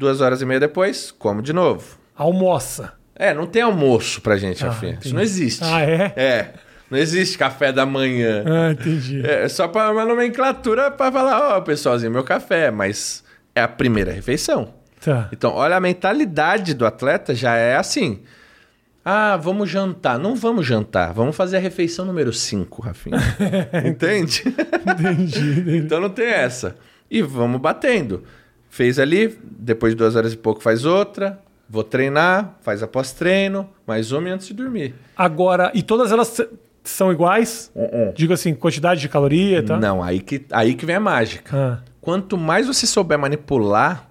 [0.01, 1.95] Duas horas e meia depois, como de novo.
[2.15, 2.93] Almoça.
[3.15, 4.75] É, não tem almoço pra gente, Ah.
[4.99, 5.63] Isso não existe.
[5.63, 6.11] Ah, é?
[6.15, 6.53] É,
[6.89, 8.43] não existe café da manhã.
[8.47, 9.21] Ah, entendi.
[9.23, 13.23] É só para uma nomenclatura pra falar, ó, pessoalzinho, meu café, mas
[13.53, 14.73] é a primeira refeição.
[14.99, 15.29] Tá.
[15.31, 18.21] Então, olha, a mentalidade do atleta já é assim.
[19.05, 20.17] Ah, vamos jantar.
[20.17, 21.13] Não vamos jantar.
[21.13, 23.17] Vamos fazer a refeição número 5, Rafinha.
[23.85, 24.41] Entende?
[24.47, 25.39] Entendi.
[25.39, 25.77] entendi.
[25.77, 26.75] então não tem essa.
[27.09, 28.23] E vamos batendo.
[28.71, 31.37] Fez ali, depois de duas horas e pouco faz outra.
[31.69, 34.95] Vou treinar, faz após treino, mais uma e antes de dormir.
[35.15, 36.39] Agora, e todas elas
[36.81, 37.69] são iguais?
[38.15, 39.77] Digo assim, quantidade de caloria, tá?
[39.77, 41.53] Não, aí que, aí que vem a mágica.
[41.53, 44.09] Ah, Quanto mais você souber manipular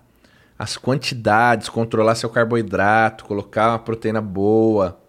[0.59, 5.01] as quantidades, controlar seu carboidrato, colocar uma proteína boa,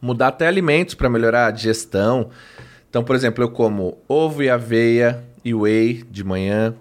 [0.00, 2.30] mudar até alimentos para melhorar a digestão.
[2.88, 6.74] Então, por exemplo, eu como ovo e aveia e whey de manhã.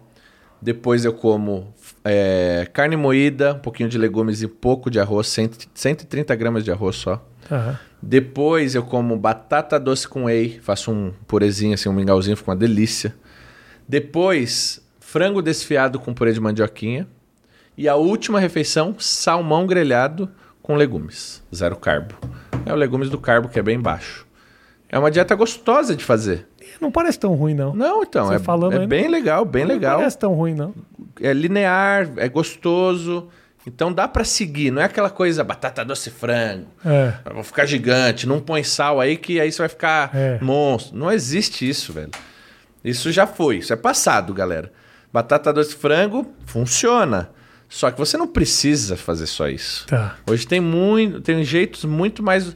[0.66, 1.72] Depois eu como
[2.04, 6.72] é, carne moída, um pouquinho de legumes e pouco de arroz, 100 130 gramas de
[6.72, 7.24] arroz só.
[7.48, 7.80] tá.
[8.02, 12.58] Depois eu como batata doce com whey, faço um purezinho, assim, um mingauzinho, fica uma
[12.58, 13.14] delícia.
[13.88, 17.08] Depois, frango desfiado com purê de mandioquinha.
[17.78, 20.32] E a última refeição, salmão grelhado
[20.64, 22.16] com legumes, zero carbo.
[22.66, 24.26] É o legumes do carbo que é bem baixo.
[24.90, 26.48] É uma dieta gostosa de fazer.
[26.82, 27.74] Não parece tão ruim, não.
[27.76, 29.98] Não, então, Você é, falando é aí, bem legal, bem Não legal.
[29.98, 30.74] parece tão ruim, não.
[31.22, 33.28] É linear, é gostoso.
[33.68, 36.68] Então dá pra seguir, não é aquela coisa batata doce frango.
[36.86, 37.14] É.
[37.34, 40.38] Vou ficar gigante, não põe sal aí que aí você vai ficar É.
[40.42, 40.96] monstro.
[40.98, 42.12] Não existe isso, velho.
[42.84, 44.72] Isso já foi, isso é passado, galera.
[45.12, 47.30] Batata doce frango funciona.
[47.68, 49.88] Só que você não precisa fazer só isso.
[49.88, 50.16] Tá.
[50.30, 52.56] Hoje tem muito, tem jeitos muito mais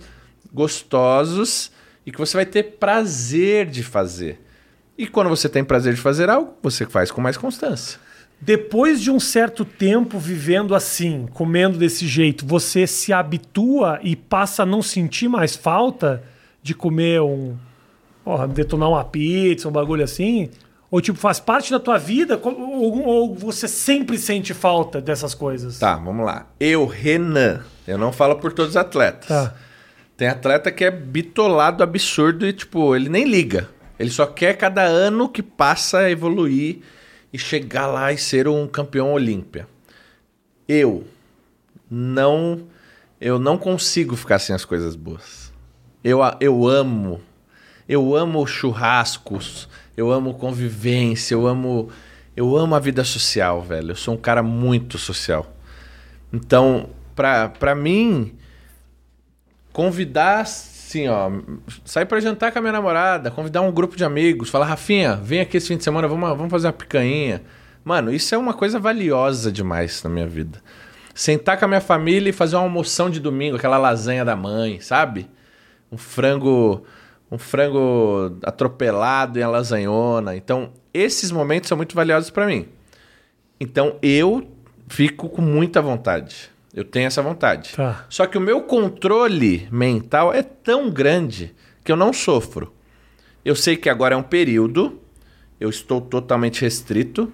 [0.53, 1.71] gostosos
[2.09, 4.41] e que você vai ter prazer de fazer.
[4.97, 7.99] E quando você tem prazer de fazer algo, você faz com mais constância.
[8.41, 14.63] Depois de um certo tempo vivendo assim, comendo desse jeito, você se habitua e passa
[14.63, 16.23] a não sentir mais falta
[16.63, 17.55] de comer um.
[18.25, 20.49] Porra, detonar uma pizza, um bagulho assim?
[20.89, 22.39] Ou tipo, faz parte da tua vida?
[22.43, 25.77] Ou, ou você sempre sente falta dessas coisas?
[25.77, 26.47] Tá, vamos lá.
[26.59, 29.27] Eu, Renan, eu não falo por todos os atletas.
[29.27, 29.53] Tá.
[30.19, 33.69] Tem atleta que é bitolado absurdo e, tipo, ele nem liga.
[33.97, 36.79] Ele só quer cada ano que passa evoluir
[37.31, 39.65] e chegar lá e ser um campeão olímpia.
[40.67, 41.07] Eu
[41.89, 42.67] não
[43.21, 45.53] eu não consigo ficar sem as coisas boas.
[46.03, 47.21] Eu, eu amo
[47.87, 51.87] eu amo churrascos, eu amo convivência, eu amo
[52.35, 53.91] eu amo a vida social, velho.
[53.91, 55.55] Eu sou um cara muito social.
[56.33, 58.37] Então, pra, pra mim,
[59.79, 61.31] convidar, assim, ó,
[61.85, 65.39] sair pra jantar com a minha namorada, convidar um grupo de amigos, falar, Rafinha, vem
[65.39, 67.41] aqui esse fim de semana, vamos, vamos fazer uma picanha.
[67.81, 70.61] Mano, isso é uma coisa valiosa demais na minha vida.
[71.15, 74.81] Sentar com a minha família e fazer uma almoção de domingo, aquela lasanha da mãe,
[74.81, 75.29] sabe?
[75.89, 76.83] Um frango,
[77.31, 80.35] um frango atropelado em lasanhona.
[80.35, 82.67] Então, esses momentos são muito valiosos pra mim.
[83.61, 84.45] Então, eu
[84.89, 86.51] fico com muita vontade.
[86.79, 87.73] Eu tenho essa vontade.
[87.75, 88.05] Tá.
[88.07, 91.53] Só que o meu controle mental é tão grande
[91.83, 92.73] que eu não sofro.
[93.43, 94.97] Eu sei que agora é um período,
[95.59, 97.29] eu estou totalmente restrito.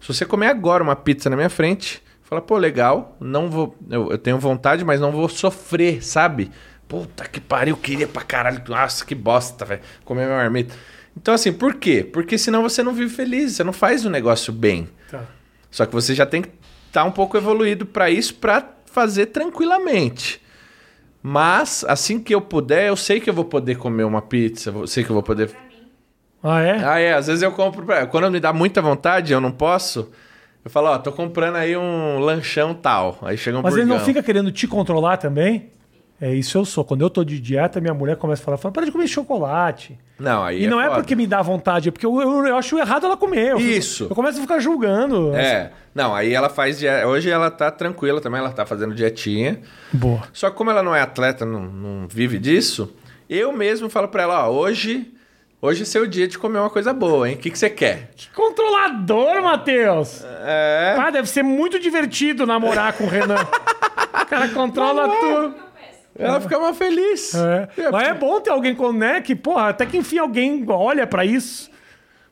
[0.00, 4.10] Se você comer agora uma pizza na minha frente, fala, pô, legal, não vou, eu,
[4.10, 6.50] eu tenho vontade, mas não vou sofrer, sabe?
[6.88, 10.74] Puta que pariu, queria pra caralho, nossa, que bosta, velho, comer minha marmita.
[11.16, 12.02] Então, assim, por quê?
[12.02, 14.88] Porque senão você não vive feliz, você não faz o negócio bem.
[15.08, 15.22] Tá.
[15.70, 16.50] Só que você já tem que
[16.88, 20.40] estar um pouco evoluído para isso, para fazer tranquilamente.
[21.22, 24.86] Mas assim que eu puder, eu sei que eu vou poder comer uma pizza, eu
[24.86, 25.50] sei que eu vou poder.
[26.42, 26.84] Ah, é?
[26.84, 27.84] Ah, é, às vezes eu compro.
[27.84, 28.06] Pra...
[28.06, 30.10] Quando me dá muita vontade, eu não posso.
[30.64, 33.18] Eu falo, ó, tô comprando aí um lanchão tal.
[33.22, 34.06] Aí chega um Mas ele não burgão.
[34.06, 35.70] fica querendo te controlar também?
[36.20, 36.84] É isso eu sou.
[36.84, 39.98] Quando eu tô de dieta, minha mulher começa a falar, fala, para de comer chocolate.
[40.18, 40.96] Não, aí E não é foda.
[40.96, 43.52] porque me dá vontade, é porque eu, eu, eu acho errado ela comer.
[43.52, 44.06] Eu fico- Isso.
[44.10, 45.34] eu começo a ficar julgando.
[45.34, 47.06] É, não, aí ela faz dieta.
[47.08, 49.60] Hoje ela tá tranquila também, ela tá fazendo dietinha.
[49.90, 50.22] Boa.
[50.32, 52.94] Só que como ela não é atleta, não, não vive disso,
[53.28, 55.10] eu mesmo falo pra ela, ó, hoje,
[55.62, 57.36] hoje é seu dia de comer uma coisa boa, hein?
[57.36, 58.10] O que, que você quer?
[58.14, 60.22] Que controlador, Matheus!
[60.44, 60.96] É.
[60.98, 63.40] Ah, deve ser muito divertido namorar com o Renan.
[64.22, 65.69] O cara controla tudo.
[66.20, 67.34] Ela fica mais feliz.
[67.34, 67.68] É.
[67.90, 69.20] Mas é bom ter alguém com, né?
[69.20, 71.70] Que, porra, até que enfim alguém olha pra isso.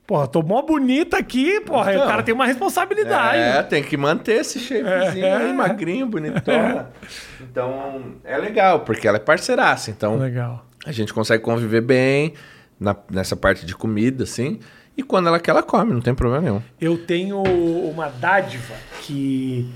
[0.07, 1.93] Porra, tô mó bonita aqui, porra.
[1.93, 2.05] Então.
[2.05, 3.39] o cara tem uma responsabilidade.
[3.39, 5.36] É, tem que manter esse shapezinho É.
[5.36, 6.91] aí, magrinho, bonitona.
[7.41, 9.91] Então, é legal, porque ela é parceiraça.
[9.91, 10.64] Então, Legal.
[10.86, 12.32] a gente consegue conviver bem
[12.80, 14.59] na- nessa parte de comida, assim.
[14.97, 16.62] E quando ela quer, ela come, não tem problema nenhum.
[16.80, 19.68] Eu tenho uma dádiva que.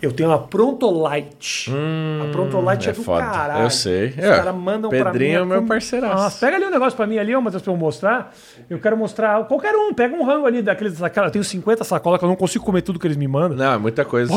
[0.00, 1.70] Eu tenho uma Prontolite.
[1.70, 3.24] a Prontolite é, é do foda.
[3.24, 3.64] caralho.
[3.64, 4.08] Eu sei.
[4.10, 4.36] Os É.
[4.36, 5.04] caras mandam pra mim.
[5.04, 6.14] Pedrinho é a meu parceiraço.
[6.14, 8.32] Nossa, pega ali um negócio pra mim ali, Matheus, pra eu mostrar.
[8.70, 9.44] Eu quero mostrar.
[9.44, 10.98] Qualquer um, pega um rango ali daqueles.
[10.98, 13.56] Daquela, eu tenho 50 sacolas que eu não consigo comer tudo que eles me mandam.
[13.58, 14.32] Não, é muita coisa.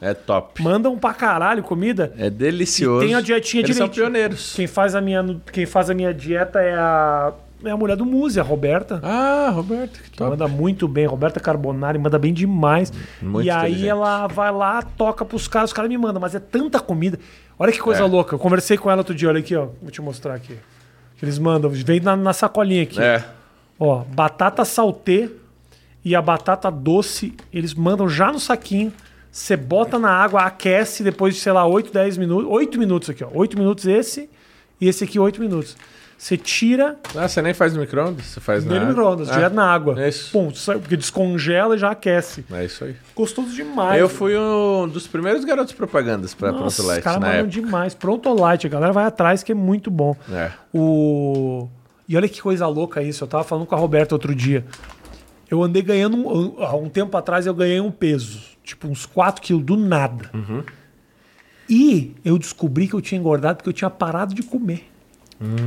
[0.00, 0.62] É top.
[0.62, 2.12] Mandam pra caralho comida.
[2.18, 3.04] É delicioso.
[3.04, 4.06] E tem a dietinha Eles são direitinho.
[4.12, 4.54] pioneiros.
[4.54, 7.32] Quem faz a minha, quem faz a minha dieta é a,
[7.66, 9.00] é a mulher do Muse, a Roberta.
[9.02, 10.30] Ah, Roberto, que top.
[10.30, 12.92] manda muito bem, Roberta Carbonari manda bem demais.
[13.22, 16.40] Muito e aí ela vai lá, toca pros caras, os caras me mandam, mas é
[16.40, 17.18] tanta comida.
[17.58, 18.06] Olha que coisa É.
[18.06, 18.34] louca.
[18.34, 19.68] Eu conversei com ela outro dia, olha aqui, ó.
[19.80, 20.56] Vou te mostrar aqui.
[21.22, 23.00] Eles mandam, vem na, na sacolinha aqui.
[23.00, 23.24] É.
[23.78, 25.30] Ó, batata saltê
[26.04, 28.92] e a batata doce, eles mandam já no saquinho.
[29.32, 32.46] Você bota na água, aquece depois de, sei lá, 8, 10 minutos.
[32.50, 33.28] 8 minutos aqui, ó.
[33.32, 34.28] 8 minutos esse
[34.80, 35.76] e esse aqui 8 minutos.
[36.16, 38.24] Você tira Ah, você nem faz no micro-ondas?
[38.26, 40.02] Você faz nem na no micro-ondas, Ah, direto na água.
[40.02, 40.32] É isso.
[40.32, 40.50] Pum,
[40.80, 42.44] porque descongela e já aquece.
[42.50, 42.96] É isso aí.
[43.14, 44.00] Gostoso demais.
[44.00, 47.46] Eu fui um dos primeiros garotos propagandas pra Nossa, Pronto os Light caras na mandam
[47.48, 47.94] demais.
[47.94, 50.16] Pronto Light, a galera vai atrás que é muito bom.
[50.32, 50.50] É.
[50.72, 51.68] O...
[52.08, 53.24] E olha que coisa louca isso.
[53.24, 54.64] Eu tava falando com a Roberta outro dia.
[55.50, 56.16] Eu andei ganhando.
[56.16, 58.40] Um, há um tempo atrás eu ganhei um peso.
[58.62, 60.30] Tipo, uns 4 quilos do nada.
[60.32, 60.62] Uhum.
[61.68, 64.90] E eu descobri que eu tinha engordado porque eu tinha parado de comer.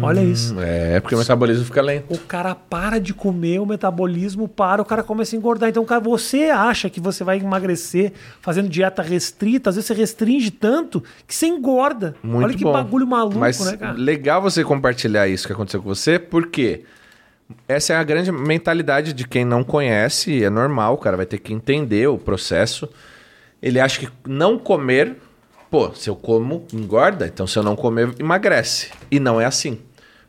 [0.02, 0.56] Olha isso.
[0.60, 2.14] É, porque o metabolismo fica lento.
[2.14, 5.70] O cara para de comer, o metabolismo para, o cara começa a engordar.
[5.70, 10.52] Então, cara, você acha que você vai emagrecer fazendo dieta restrita, às vezes você restringe
[10.52, 12.16] tanto que você engorda.
[12.22, 12.74] Muito Olha que bom.
[12.74, 13.94] bagulho maluco, Mas né, cara?
[13.94, 16.84] legal você compartilhar isso que aconteceu com você, porque
[17.68, 21.26] essa é a grande mentalidade de quem não conhece, e é normal, o cara vai
[21.26, 22.90] ter que entender o processo.
[23.62, 25.18] Ele acha que não comer,
[25.70, 28.92] pô, se eu como, engorda, então se eu não comer, emagrece.
[29.10, 29.80] E não é assim.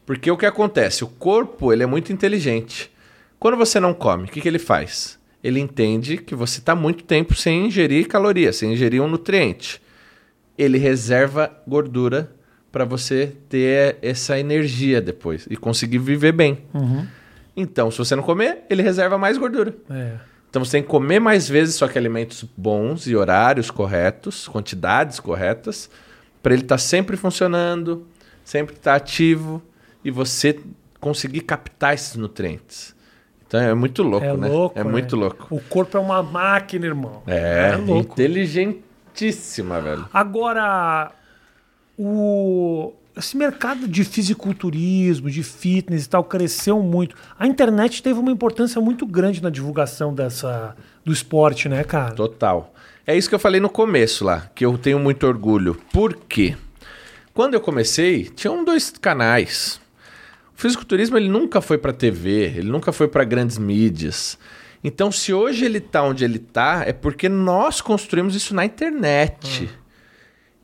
[0.07, 1.05] Porque o que acontece?
[1.05, 2.91] O corpo, ele é muito inteligente.
[3.39, 5.19] Quando você não come, o que, que ele faz?
[5.43, 9.81] Ele entende que você está muito tempo sem ingerir caloria, sem ingerir um nutriente.
[10.57, 12.31] Ele reserva gordura
[12.73, 16.59] para você ter essa energia depois e conseguir viver bem.
[16.75, 17.07] Uhum.
[17.57, 19.75] Então, se você não comer, ele reserva mais gordura.
[19.91, 20.17] É.
[20.51, 25.21] Então você tem que comer mais vezes, só que alimentos bons e horários corretos, quantidades
[25.21, 25.91] corretas,
[26.43, 28.07] para ele estar tá sempre funcionando,
[28.45, 29.63] sempre estar tá ativo
[30.05, 30.59] e você
[31.01, 32.97] conseguir captar esses nutrientes.
[33.47, 34.49] Então é muito louco, É né?
[34.49, 34.91] louco, é né?
[34.91, 35.47] muito louco.
[35.51, 37.23] O corpo é uma máquina, irmão.
[37.27, 38.13] É, louco.
[38.13, 40.07] inteligentíssima, velho.
[40.13, 41.13] Agora,
[41.97, 47.17] o esse mercado de fisiculturismo, de fitness e tal, cresceu muito.
[47.39, 52.15] A internet teve uma importância muito grande na divulgação dessa, do esporte, né, cara?
[52.15, 52.73] Total.
[53.07, 55.75] É isso que eu falei no começo lá, que eu tenho muito orgulho.
[55.93, 56.57] Por quê?
[57.35, 59.81] Quando eu comecei, tinha um dois canais.
[60.57, 64.39] O fisiculturismo ele nunca foi para TV, ele nunca foi para grandes mídias.
[64.83, 69.69] Então, se hoje ele tá onde ele tá, é porque nós construímos isso na internet.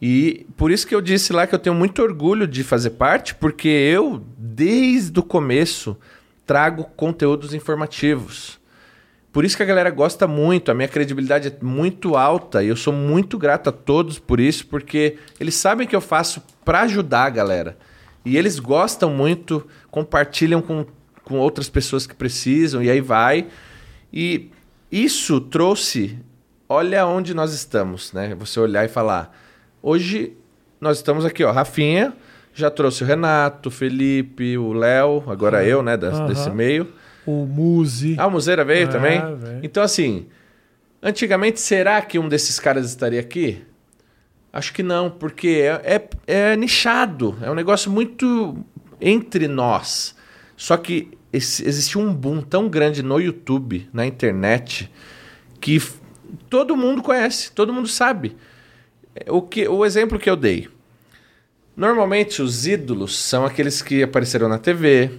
[0.06, 3.34] E por isso que eu disse lá que eu tenho muito orgulho de fazer parte,
[3.34, 5.96] porque eu, desde o começo,
[6.44, 8.60] trago conteúdos informativos.
[9.32, 12.76] Por isso que a galera gosta muito, a minha credibilidade é muito alta e eu
[12.76, 17.24] sou muito grato a todos por isso, porque eles sabem que eu faço para ajudar
[17.24, 17.78] a galera.
[18.26, 20.84] E eles gostam muito, compartilham com,
[21.24, 23.46] com outras pessoas que precisam, e aí vai.
[24.12, 24.50] E
[24.92, 26.18] isso trouxe.
[26.68, 28.34] Olha onde nós estamos, né?
[28.34, 29.43] Você olhar e falar.
[29.88, 30.32] Hoje
[30.80, 31.52] nós estamos aqui, ó.
[31.52, 32.14] Rafinha
[32.54, 35.94] já trouxe o Renato, o Felipe, o Léo, agora eu, né?
[35.94, 36.90] Desse meio.
[37.26, 38.14] O Muse.
[38.18, 39.20] Ah, o Muzeira veio É, também?
[39.36, 39.60] veio.
[39.62, 40.26] Então, assim,
[41.02, 43.62] antigamente, será que um desses caras estaria aqui?
[44.50, 45.48] Acho que não, porque
[45.84, 47.36] é, é, é nichado.
[47.42, 48.56] É um negócio muito
[48.98, 50.14] entre nós.
[50.56, 54.90] Só que esse- existe um boom tão grande no YouTube, na internet,
[55.60, 55.82] que
[56.48, 58.34] todo mundo conhece, todo mundo sabe.
[59.28, 60.68] O, que, o exemplo que eu dei.
[61.76, 65.10] Normalmente os ídolos são aqueles que apareceram na TV.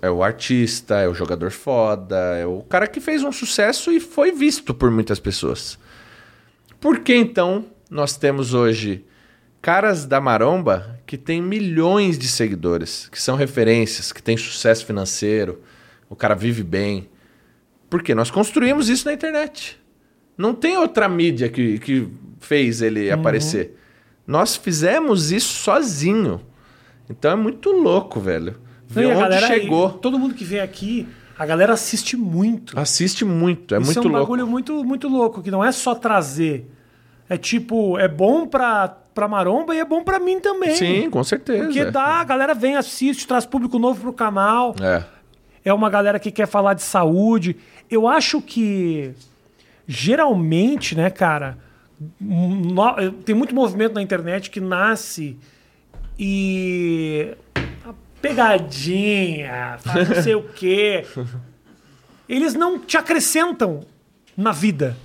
[0.00, 3.98] É o artista, é o jogador foda, é o cara que fez um sucesso e
[3.98, 5.76] foi visto por muitas pessoas.
[6.80, 9.04] Por que então nós temos hoje
[9.60, 15.60] caras da maromba que têm milhões de seguidores, que são referências, que têm sucesso financeiro,
[16.08, 17.08] o cara vive bem?
[17.90, 19.81] Porque nós construímos isso na internet.
[20.36, 22.08] Não tem outra mídia que, que
[22.40, 23.76] fez ele aparecer.
[24.26, 26.40] Nós fizemos isso sozinho.
[27.10, 28.56] Então é muito louco, velho.
[28.86, 29.90] Ver Não, onde galera- chegou.
[29.90, 31.08] Todo mundo que vem aqui,
[31.38, 32.78] a galera assiste muito.
[32.78, 34.20] Assiste muito, é Isso muito é um louco.
[34.26, 36.70] bagulho muito, muito louco, que não é só trazer.
[37.28, 40.74] É tipo, é bom pra, pra maromba e é bom pra mim também.
[40.76, 41.64] Sim, com certeza.
[41.64, 44.74] Porque dá, a galera vem, assiste, traz público novo pro canal.
[44.80, 45.02] É.
[45.64, 47.56] É uma galera que quer falar de saúde.
[47.90, 49.12] Eu acho que
[49.92, 51.58] geralmente, né, cara,
[52.20, 55.36] no- tem muito movimento na internet que nasce
[56.18, 57.34] e
[57.84, 59.78] a pegadinha,
[60.14, 61.04] não sei o quê.
[62.28, 63.80] Eles não te acrescentam
[64.36, 64.96] na vida.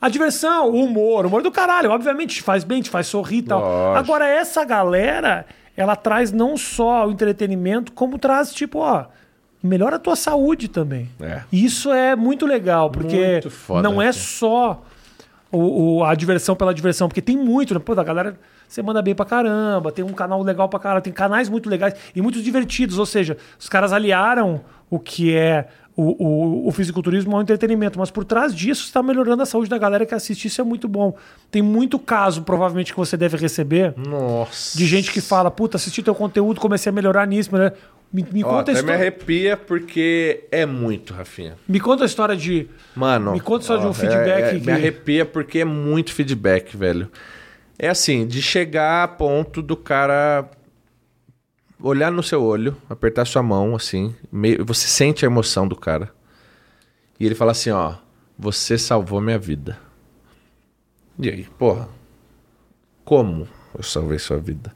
[0.00, 3.38] A diversão, o humor, o humor do caralho, obviamente te faz bem, te faz sorrir
[3.38, 3.60] e tal.
[3.60, 3.98] Lógico.
[3.98, 5.44] Agora, essa galera,
[5.76, 9.06] ela traz não só o entretenimento, como traz, tipo, ó,
[9.62, 11.08] melhora a tua saúde também.
[11.20, 11.42] É.
[11.52, 14.12] Isso é muito legal, porque Muito foda, não é cara.
[14.12, 14.82] só
[15.50, 17.80] o, o- a diversão pela diversão, porque tem muito, né?
[17.80, 18.38] Pô, da galera,
[18.68, 21.94] você manda bem pra caramba, tem um canal legal pra caramba, tem canais muito legais
[22.14, 27.34] e muito divertidos, ou seja, os caras aliaram o que é o, o, o fisiculturismo
[27.34, 30.60] ao entretenimento, mas por trás disso está melhorando a saúde da galera que assiste, isso
[30.60, 31.14] é muito bom.
[31.50, 34.78] Tem muito caso, provavelmente, que você deve receber Nossa.
[34.78, 37.74] de gente que fala, puta, assisti teu conteúdo, comecei a melhorar nisso, melhorar.
[38.12, 38.94] Me, me Ó, conta a até me história.
[39.00, 41.56] arrepia porque é muito, Rafinha.
[41.68, 42.68] Me conta a história de.
[42.96, 43.32] Mano.
[43.32, 46.12] Me conta só de um ó, feedback é- é- que- Me arrepia porque é muito
[46.12, 47.10] feedback, velho.
[47.78, 50.50] É assim, de chegar a ponto do cara
[51.80, 56.10] olhar no seu olho, apertar sua mão, assim, meio, você sente a emoção do cara.
[57.20, 57.94] E ele fala assim, ó,
[58.38, 59.78] você salvou minha vida.
[61.18, 61.88] E aí, porra,
[63.04, 63.46] como
[63.76, 64.74] eu salvei sua vida?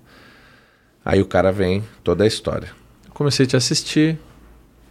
[1.04, 2.70] Aí o cara vem, toda a história.
[3.22, 4.18] Comecei a te assistir,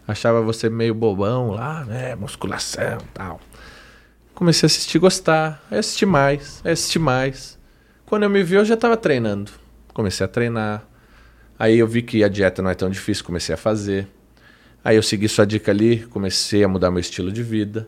[0.07, 3.41] achava você meio bobão lá, né, musculação tal.
[4.34, 7.59] Comecei a assistir gostar, aí assisti mais, aí assisti mais.
[8.05, 9.51] Quando eu me vi, eu já tava treinando.
[9.93, 10.88] Comecei a treinar.
[11.59, 14.07] Aí eu vi que a dieta não é tão difícil, comecei a fazer.
[14.82, 17.86] Aí eu segui sua dica ali, comecei a mudar meu estilo de vida.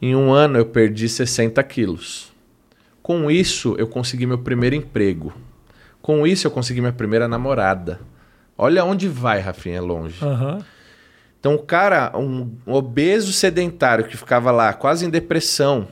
[0.00, 2.32] Em um ano eu perdi 60 quilos.
[3.02, 5.34] Com isso, eu consegui meu primeiro emprego.
[6.00, 8.00] Com isso, eu consegui minha primeira namorada.
[8.58, 10.24] Olha onde vai, Rafinha, longe.
[10.24, 10.64] Aham.
[11.38, 15.86] Então o cara, um obeso sedentário que ficava lá quase em depressão,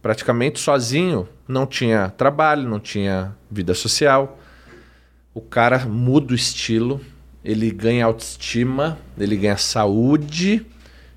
[0.00, 4.38] praticamente sozinho, não tinha trabalho, não tinha vida social.
[5.34, 7.00] O cara muda o estilo,
[7.44, 10.64] ele ganha autoestima, ele ganha saúde,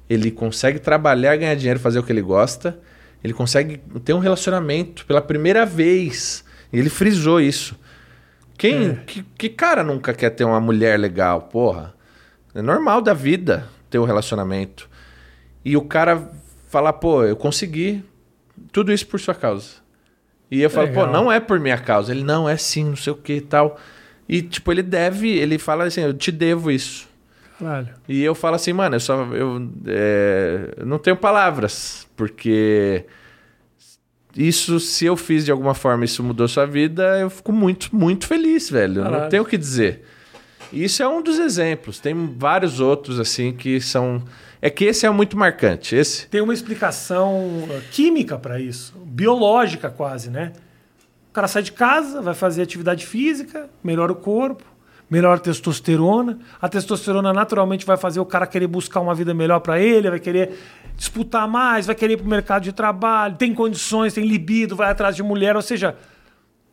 [0.09, 2.80] ele consegue trabalhar, ganhar dinheiro, fazer o que ele gosta,
[3.24, 6.43] ele consegue ter um relacionamento pela primeira vez.
[6.74, 7.76] Ele frisou isso.
[8.62, 8.93] Quem, É.
[9.07, 11.95] que, que cara nunca quer ter uma mulher legal, porra?
[12.53, 14.88] É normal da vida ter um relacionamento.
[15.66, 16.30] E o cara
[16.70, 18.05] falar, pô, eu consegui
[18.72, 19.78] tudo isso por sua causa.
[20.51, 21.12] E eu falo, pô, Legal.
[21.12, 22.12] não é por minha causa.
[22.12, 23.80] Ele, não, é sim, não sei o que e tal.
[24.30, 27.09] E, tipo, ele deve, ele fala assim, eu te devo isso.
[27.57, 27.89] Caralho.
[28.07, 29.24] E eu falo assim, mano, eu só.
[29.34, 33.05] Eu, é, eu não tenho palavras, porque.
[34.36, 38.27] Isso, se eu fiz de alguma forma, isso mudou sua vida, eu fico muito, muito
[38.27, 38.99] feliz, velho.
[38.99, 39.29] Eu Não Caralho.
[39.29, 40.05] tenho o que dizer.
[40.71, 41.99] Isso é um dos exemplos.
[41.99, 44.23] Tem vários outros, assim, que são.
[44.61, 45.95] É que esse é muito marcante.
[45.95, 46.27] Esse.
[46.27, 50.53] Tem uma explicação química para isso, biológica quase, né?
[51.29, 54.63] O cara sai de casa, vai fazer atividade física, melhora o corpo,
[55.09, 56.39] melhora a testosterona.
[56.61, 60.19] A testosterona naturalmente vai fazer o cara querer buscar uma vida melhor para ele, vai
[60.19, 60.57] querer
[60.97, 65.15] disputar mais, vai querer ir pro mercado de trabalho, tem condições, tem libido, vai atrás
[65.15, 65.95] de mulher, ou seja,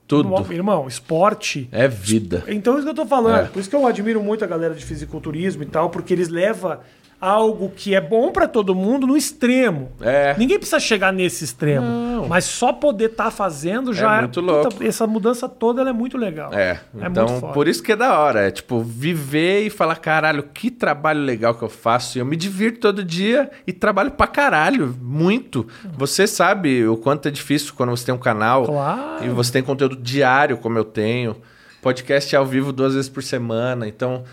[0.06, 0.52] Tudo.
[0.52, 2.44] irmão, esporte É vida.
[2.48, 3.40] então, isso que eu tô falando.
[3.40, 3.44] É.
[3.44, 6.78] Por isso que eu admiro muito a galera de fisiculturismo e tal, porque eles levam
[7.20, 9.90] algo que é bom pra todo mundo no extremo.
[10.00, 10.34] É.
[10.38, 11.84] Ninguém precisa chegar nesse extremo.
[11.86, 12.28] Não.
[12.28, 14.84] Mas só poder estar fazendo já É muito louco.
[14.84, 16.52] essa mudança toda ela é muito legal.
[16.52, 18.46] É, muito então por isso que é da hora.
[18.46, 22.18] É tipo, viver e falar, caralho, que trabalho legal que eu faço.
[22.18, 25.66] E eu me divirto todo dia e trabalho pra caralho, muito.
[25.96, 29.24] Você sabe o quanto é difícil quando você tem um canal Claro.
[29.24, 31.36] e você tem conteúdo diário, como eu tenho.
[31.82, 33.86] Podcast ao vivo duas vezes por semana.
[33.88, 34.24] Então,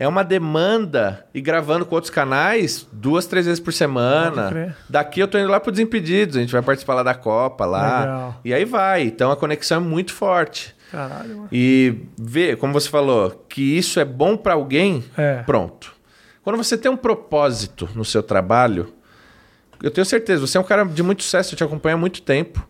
[0.00, 1.24] é uma demanda.
[1.32, 4.74] E gravando com outros canais duas, três vezes por semana.
[4.88, 6.36] Daqui eu tô indo lá pro Desimpedidos.
[6.36, 8.00] A gente vai participar lá da Copa lá.
[8.00, 8.40] Legal.
[8.44, 9.02] E aí vai.
[9.02, 10.74] Então a conexão é muito forte.
[10.90, 11.48] Caralho, mano.
[11.52, 15.42] E ver, como você falou, que isso é bom pra alguém, É.
[15.42, 15.92] pronto.
[16.42, 18.92] Quando você tem um propósito no seu trabalho,
[19.82, 22.22] eu tenho certeza, você é um cara de muito sucesso, eu te acompanho há muito
[22.22, 22.66] tempo.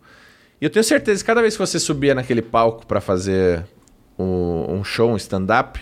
[0.61, 3.65] E eu tenho certeza que cada vez que você subia naquele palco pra fazer
[4.19, 5.81] um, um show, um stand-up,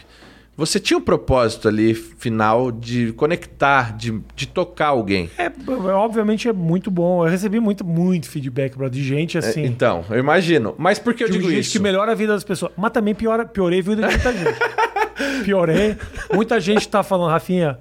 [0.58, 5.30] você tinha um propósito ali final de conectar, de, de tocar alguém.
[5.38, 5.48] É,
[5.94, 7.24] obviamente é muito bom.
[7.24, 9.64] Eu recebi muito, muito feedback, bro, de gente assim.
[9.64, 10.74] Então, eu imagino.
[10.76, 11.70] Mas por que eu de digo gente isso?
[11.70, 12.72] que melhora a vida das pessoas.
[12.76, 14.58] Mas também piora, piorei a vida de muita gente.
[15.44, 15.96] Piorei.
[16.34, 17.78] Muita gente tá falando, Rafinha,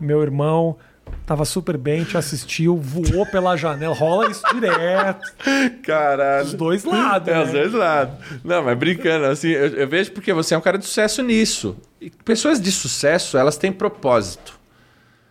[0.00, 0.76] meu irmão
[1.30, 3.94] tava super bem, te assistiu, voou pela janela.
[3.94, 5.32] Rola isso direto.
[5.80, 6.42] Caralho.
[6.42, 7.28] Dos dois lados.
[7.28, 7.44] É, né?
[7.44, 8.16] os dois lados.
[8.42, 11.76] Não, mas brincando, assim, eu, eu vejo porque você é um cara de sucesso nisso.
[12.00, 14.58] E pessoas de sucesso, elas têm propósito.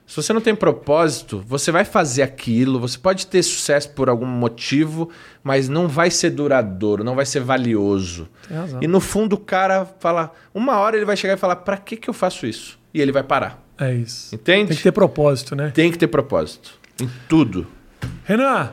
[0.08, 4.26] Se você não tem propósito, você vai fazer aquilo, você pode ter sucesso por algum
[4.26, 5.10] motivo,
[5.43, 8.30] mas não vai ser duradouro, não vai ser valioso.
[8.80, 11.97] E no fundo o cara fala, uma hora ele vai chegar e falar, pra que
[11.97, 12.80] que eu faço isso?
[12.93, 13.68] E ele vai parar.
[13.80, 14.36] É isso.
[14.36, 14.70] Entende?
[14.70, 15.72] Tem que ter propósito, né?
[15.74, 16.72] Tem que ter propósito.
[17.02, 17.66] Em tudo.
[18.26, 18.72] Renan,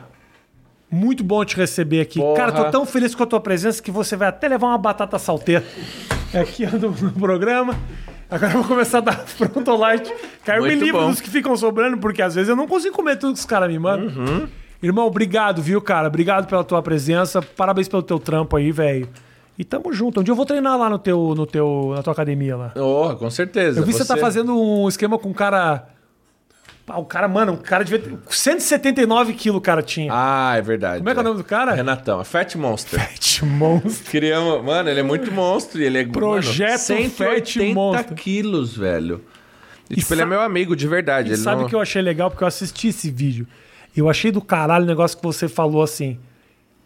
[0.89, 2.19] muito bom te receber aqui.
[2.19, 2.37] Porra.
[2.37, 5.17] Cara, tô tão feliz com a tua presença que você vai até levar uma batata
[5.17, 5.63] salteira
[6.33, 7.77] aqui no, no programa.
[8.29, 10.13] Agora eu vou começar a dar frontolite.
[10.43, 11.09] Cara, eu me livro bom.
[11.09, 13.69] dos que ficam sobrando, porque às vezes eu não consigo comer tudo que os caras
[13.69, 14.07] me mandam.
[14.07, 14.47] Uhum.
[14.81, 16.07] Irmão, obrigado, viu, cara?
[16.07, 17.41] Obrigado pela tua presença.
[17.41, 19.09] Parabéns pelo teu trampo aí, velho.
[19.57, 20.19] E tamo junto.
[20.19, 22.73] Um dia eu vou treinar lá no teu, no teu, na tua academia lá.
[22.75, 23.79] Oh, com certeza.
[23.79, 25.87] Eu vi que você tá fazendo um esquema com um cara.
[26.89, 28.17] Ah, o cara, mano, um cara devia ter.
[28.29, 30.11] 179 quilos o cara tinha.
[30.13, 30.99] Ah, é verdade.
[30.99, 31.73] Como é que é o nome do cara?
[31.73, 32.99] Renatão, é Fat Monster.
[33.01, 34.09] Fat Monster.
[34.09, 38.13] Criamos, mano, ele é muito monstro e ele é Projeto mano, Fat 180 Monster.
[38.15, 39.21] quilos, velho.
[39.89, 41.29] E, E tipo, ele é meu amigo de verdade.
[41.29, 41.69] E ele sabe o não...
[41.69, 42.29] que eu achei legal?
[42.29, 43.47] Porque eu assisti esse vídeo.
[43.95, 46.17] Eu achei do caralho o negócio que você falou assim.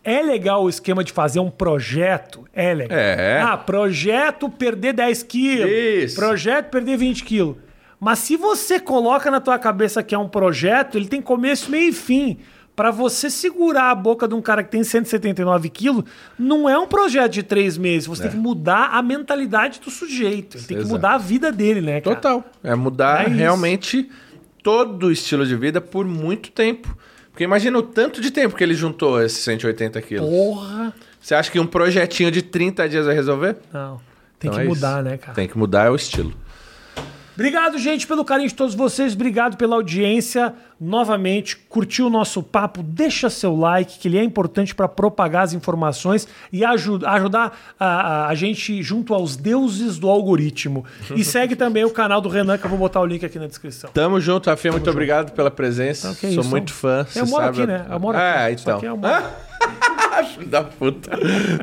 [0.03, 2.43] É legal o esquema de fazer um projeto?
[2.53, 2.97] É legal.
[2.97, 3.41] É.
[3.41, 5.69] Ah, projeto perder 10 quilos.
[5.69, 6.15] Isso.
[6.15, 7.55] Projeto perder 20 quilos.
[7.99, 11.89] Mas se você coloca na tua cabeça que é um projeto, ele tem começo, meio
[11.89, 12.39] e fim.
[12.75, 16.03] Pra você segurar a boca de um cara que tem 179 quilos,
[16.39, 18.07] não é um projeto de três meses.
[18.07, 20.57] Você tem que mudar a mentalidade do sujeito.
[20.57, 20.85] Ele tem que É.
[20.85, 20.93] Exato.
[20.95, 22.15] mudar a vida dele, né, cara?
[22.15, 22.43] Total.
[22.63, 24.09] É mudar É realmente
[24.63, 26.97] todo o estilo de vida por muito tempo.
[27.31, 30.29] Porque imagina o tanto de tempo que ele juntou esses 180 quilos.
[30.29, 30.93] Porra!
[31.19, 33.55] Você acha que um projetinho de 30 dias vai resolver?
[33.71, 33.99] Não.
[34.39, 35.09] Tem Então que é mudar, isso.
[35.09, 35.33] né, cara?
[35.33, 36.33] Tem que mudar o estilo.
[37.41, 39.15] Obrigado, gente, pelo carinho de todos vocês.
[39.15, 40.53] Obrigado pela audiência.
[40.79, 42.83] Novamente, curtiu o nosso papo?
[42.83, 47.85] Deixa seu like, que ele é importante para propagar as informações e ajuda, ajudar a,
[47.85, 50.85] a, a, gente junto aos deuses do algoritmo.
[51.15, 53.47] E segue também o canal do Renan, que eu vou botar o link aqui na
[53.47, 53.89] descrição.
[53.91, 54.73] Tamo junto, Rafinha.
[54.73, 54.93] Muito junto.
[54.93, 56.09] obrigado pela presença.
[56.11, 56.49] Então, Sou isso?
[56.49, 57.07] muito fã.
[57.15, 57.63] Eu moro sabe.
[57.63, 57.87] aqui, né?
[57.89, 58.39] Eu moro aqui.
[58.39, 58.79] É, então.
[60.35, 61.17] Filho da puta.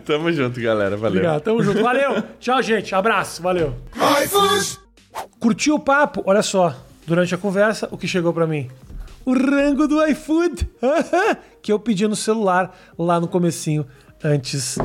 [0.05, 0.96] Tamo junto, galera.
[0.96, 1.18] Valeu.
[1.18, 1.80] Obrigado, tamo junto.
[1.80, 2.20] Valeu.
[2.40, 2.92] Tchau, gente.
[2.96, 3.40] Abraço.
[3.40, 3.74] Valeu.
[5.38, 6.22] Curtiu o papo?
[6.26, 6.74] Olha só.
[7.06, 8.68] Durante a conversa, o que chegou para mim?
[9.28, 10.66] o rango do iFood
[11.60, 13.86] que eu pedi no celular lá no comecinho
[14.24, 14.78] antes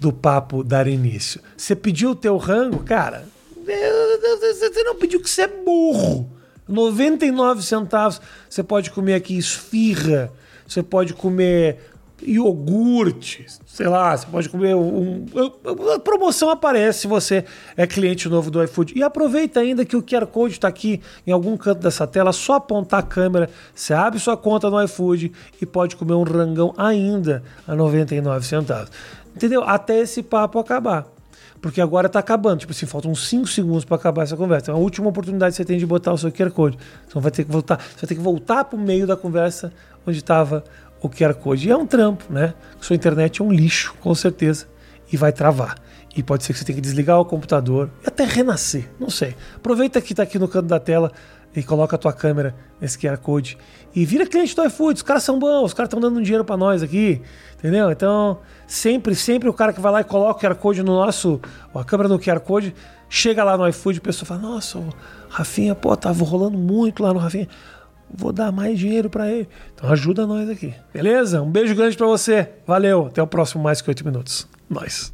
[0.00, 1.40] do papo dar início.
[1.56, 3.24] Você pediu o teu rango, cara?
[3.64, 6.28] Você não pediu que você é burro.
[6.66, 8.20] 99 centavos.
[8.50, 10.32] Você pode comer aqui esfirra,
[10.66, 11.78] você pode comer
[12.22, 15.26] iogurte, sei lá, você pode comer um,
[15.94, 17.44] a promoção aparece se você
[17.76, 18.92] é cliente novo do iFood.
[18.96, 22.54] E aproveita ainda que o QR Code está aqui em algum canto dessa tela, só
[22.54, 27.42] apontar a câmera, você abre sua conta no iFood e pode comer um rangão ainda
[27.66, 28.90] a 99 centavos.
[29.34, 29.64] Entendeu?
[29.64, 31.06] Até esse papo acabar.
[31.60, 32.58] Porque agora está acabando.
[32.58, 34.70] Tipo assim, faltam 5 segundos para acabar essa conversa.
[34.70, 36.78] É a última oportunidade que você tem de botar o seu QR Code.
[37.08, 39.72] Você vai ter que voltar, você vai ter que voltar para o meio da conversa
[40.06, 40.62] onde estava
[41.04, 41.68] o QR Code.
[41.68, 42.54] E é um trampo, né?
[42.80, 44.66] Sua internet é um lixo, com certeza,
[45.12, 45.76] e vai travar.
[46.16, 49.36] E pode ser que você tenha que desligar o computador e até renascer, não sei.
[49.56, 51.12] Aproveita que está aqui no canto da tela
[51.54, 53.58] e coloca a tua câmera nesse QR Code
[53.94, 54.96] e vira cliente do iFood.
[54.96, 57.20] Os caras são bons, os caras estão dando dinheiro para nós aqui,
[57.58, 57.90] entendeu?
[57.90, 61.40] Então, sempre, sempre o cara que vai lá e coloca o QR Code no nosso,
[61.74, 62.74] a câmera no QR Code,
[63.08, 64.88] chega lá no iFood e a pessoa fala: Nossa, o
[65.28, 67.48] Rafinha, pô, tava rolando muito lá no Rafinha
[68.16, 69.48] vou dar mais dinheiro para ele.
[69.74, 70.74] Então ajuda nós aqui.
[70.92, 71.42] Beleza?
[71.42, 72.48] Um beijo grande para você.
[72.66, 73.06] Valeu.
[73.06, 74.48] Até o próximo Mais Que 8 Minutos.
[74.68, 75.12] Nós.